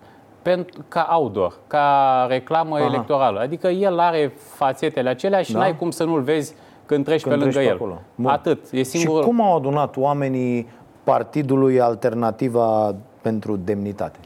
[0.42, 2.86] pentru, ca outdoor, ca reclamă Aha.
[2.86, 3.40] electorală.
[3.40, 5.60] Adică el are fațetele acelea și Da.
[5.60, 6.54] n-ai cum să nu-l vezi
[6.86, 7.76] când treci Când pe lângă treci pe el.
[7.82, 8.02] acolo.
[8.16, 8.32] Bun.
[8.32, 8.72] Atât.
[8.72, 9.22] E singurul...
[9.22, 10.68] Și cum au adunat oamenii
[11.04, 14.20] partidului Alternativa pentru Demnitate?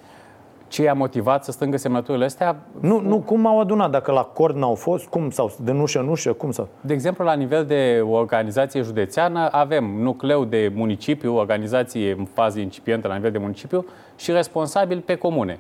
[0.67, 2.55] Ce i-a motivat să strângă semnăturile astea?
[2.79, 3.91] Nu, nu, cum au adunat?
[3.91, 5.29] Dacă la cord n-au fost, cum?
[5.29, 6.67] Sau de nușă în ușă, cum să?
[6.81, 13.07] De exemplu, la nivel de organizație județeană, avem nucleu de municipiu, organizație în fază incipientă
[13.07, 13.85] la nivel de municipiu
[14.15, 15.59] și responsabil pe comune.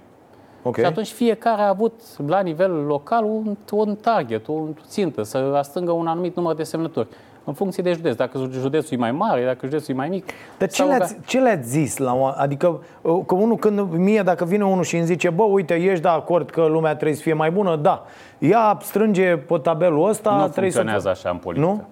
[0.63, 0.83] Okay.
[0.83, 5.91] Și atunci fiecare a avut la nivel local un, un target, o țintă, să strângă
[5.91, 7.07] un anumit număr de semnături.
[7.47, 8.15] În funcție de județ.
[8.15, 10.25] Dacă județul e mai mare, dacă județul e mai mic.
[10.57, 11.97] Dar ce sau- le-ați, ce le-ați zis?
[11.97, 15.43] La, o- adică, uh, că unul când mie, dacă vine unul și îmi zice, bă,
[15.43, 17.75] uite, ești de acord că lumea trebuie să fie mai bună?
[17.75, 18.05] Da.
[18.37, 20.29] Ia strânge pe tabelul ăsta.
[20.29, 21.09] Nu trebuie funcționează să...
[21.09, 21.67] așa în politică.
[21.67, 21.83] Nu?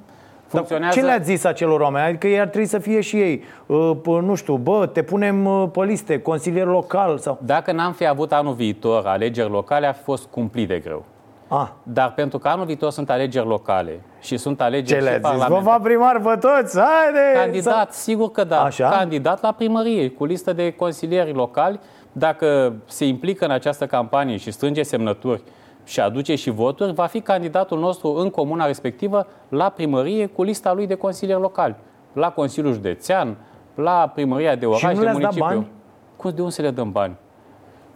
[0.48, 2.06] Funcționează- Dar ce le-ați zis acelor oameni?
[2.08, 5.46] Adică ei ar trebui să fie și ei, uh, pă, nu știu, bă, te punem
[5.46, 7.38] uh, pe liste, consilier local sau...
[7.42, 11.06] Dacă n-am fi avut anul viitor alegeri locale, ar fi fost cumplit de greu.
[11.48, 11.68] Ah.
[11.84, 15.24] Dar pentru că anul viitor sunt alegeri locale și sunt alegeri Ce și le-ați zis?
[15.24, 15.78] Vă parlamentare.
[15.78, 16.80] va primar pe toți?
[16.80, 17.40] Haide!
[17.40, 18.62] Candidat, sigur că da.
[18.64, 18.90] Așa?
[18.90, 21.80] Candidat la primărie, cu listă de consilieri locali.
[22.12, 25.42] Dacă se implică în această campanie și strânge semnături
[25.84, 30.74] și aduce și voturi, va fi candidatul nostru în comuna respectivă la primărie cu lista
[30.74, 31.76] lui de consilieri locali.
[32.14, 33.38] La Consiliul Județean,
[33.76, 35.46] la primăria de oraș, Și nu de le-ați dat municipiu.
[35.60, 35.72] bani?
[36.16, 37.16] Cum, de unde să le dăm bani?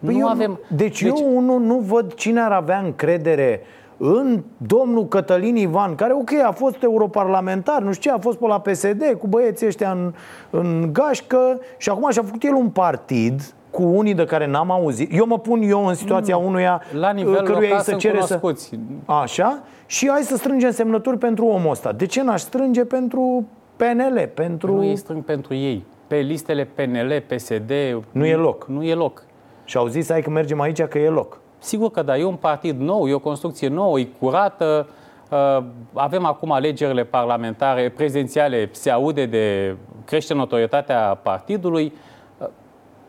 [0.06, 3.62] Păi eu nu- Deci, eu unul nu văd cine ar avea încredere
[3.98, 8.48] în domnul Cătălin Ivan, care, ok, a fost europarlamentar, nu știu ce, a fost pe
[8.48, 10.14] la PSD cu băieții ăștia în,
[10.50, 15.14] în gașcă și acum și-a făcut el un partid cu unii de care n-am auzit.
[15.18, 16.48] Eu mă pun eu în situația Nu.
[16.48, 18.64] unuia La nivel căruia local îi se sunt cere cunoscuți.
[19.06, 19.12] să...
[19.12, 19.64] Așa?
[19.86, 21.92] Și hai să strângem semnături pentru omul ăsta.
[21.92, 23.46] De ce n-aș strânge pentru
[23.76, 24.74] PNL, pentru...
[24.74, 25.84] Nu îi strâng pentru ei.
[26.08, 27.72] Pe listele PNL, PSD...
[28.12, 28.68] Nu e loc.
[28.68, 29.24] Nu e loc.
[29.70, 31.40] Și au zis, hai că mergem aici, că e loc.
[31.58, 34.88] Sigur că da, e un partid nou, e o construcție nouă, e curată.
[35.32, 35.64] Uh,
[35.94, 41.94] Avem acum alegerile parlamentare, prezidențiale, se aude de crește notorietatea partidului.
[42.38, 42.48] Uh,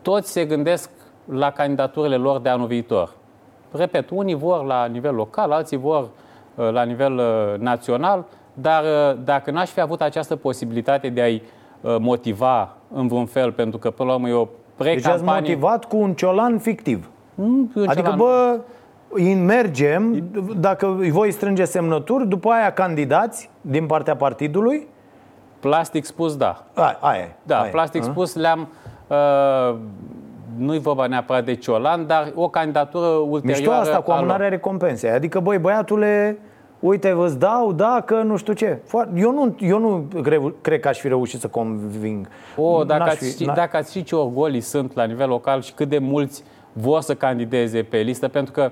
[0.01, 0.89] Toți se gândesc
[1.25, 3.13] la candidaturile lor de anul viitor.
[3.71, 6.01] Repet, unii vor la nivel local, alții vor
[6.55, 11.41] uh, la nivel uh, național, dar uh, dacă n-aș fi avut această posibilitate de a-i
[11.81, 14.47] uh, motiva în vreun fel, pentru că până la urmă e o
[14.83, 15.39] Deci ați precampanie...
[15.39, 17.09] motivat cu un ciolan fictiv.
[17.35, 18.17] Nu, e un Adică, ciolan.
[18.17, 18.59] bă,
[19.09, 20.29] îi mergem,
[20.59, 24.87] dacă voi strânge semnături, după aia candidați din partea partidului?
[25.59, 26.63] Plastic spus, da.
[26.73, 27.71] A, aia e, Da, aia e.
[27.71, 28.05] plastic A?
[28.05, 28.67] spus le-am...
[29.07, 29.75] Uh,
[30.57, 33.59] nu-i vorba neapărat de Ciolan, dar o candidatură ulterioară...
[33.59, 34.23] Mișto asta cu a lor.
[34.23, 35.09] amânarea recompensei.
[35.09, 36.39] Adică, băi, băiatule,
[36.81, 38.79] uite, vă dau, da, că nu știu ce.
[38.85, 42.27] Foarte- Eu nu, eu nu cred, cred că aș fi reușit să conving.
[42.57, 45.27] O, dacă N-aș ați, fi- ști, n-a- dacă ați ști ce orgolii sunt la nivel
[45.29, 48.71] local și cât de mulți vor să candideze pe listă, pentru că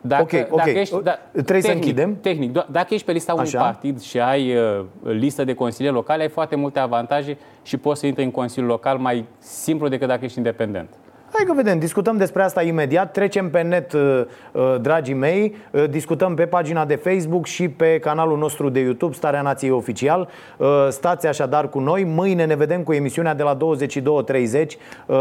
[0.00, 0.56] dacă, Ok, ok.
[0.56, 2.16] dacă ești, da, Trebuie să tehnic, închidem?
[2.20, 3.58] Tehnic, do- dacă ești pe lista unui Așa.
[3.60, 8.06] partid și ai uh, listă de consilieri locale, ai foarte multe avantaje și poți să
[8.06, 10.88] intri în consiliul local mai simplu decât dacă ești independent.
[11.34, 13.12] Hai că vedem, discutăm despre asta imediat.
[13.12, 14.22] Trecem pe net, uh,
[14.52, 15.56] uh, dragii mei.
[15.70, 20.28] Uh, Discutăm pe pagina de Facebook și pe canalul nostru de YouTube, Starea Nației Oficial.
[20.56, 22.04] Uh, Stați așadar cu noi.
[22.04, 24.78] Mâine ne vedem cu emisiunea de la 22.30.
[25.06, 25.16] Uh,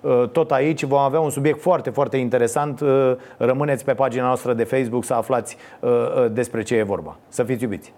[0.00, 2.80] uh, Tot aici vom avea un subiect foarte, foarte interesant.
[2.80, 7.16] Uh, Rămâneți pe pagina noastră de Facebook să aflați uh, uh, despre ce e vorba.
[7.28, 7.92] Să fiți iubiți!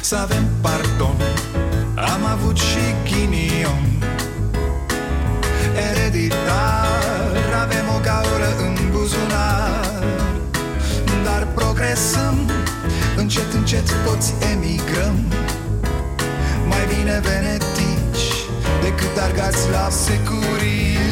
[0.00, 1.16] Să avem pardon
[1.96, 2.99] Am avut și
[6.20, 10.02] Ereditar Avem o gaură în buzunar.
[11.24, 12.50] Dar progresăm.
[13.16, 15.16] Încet, încet toți emigrăm.
[16.68, 18.26] Mai bine venetici
[18.82, 21.09] Decât argați la securii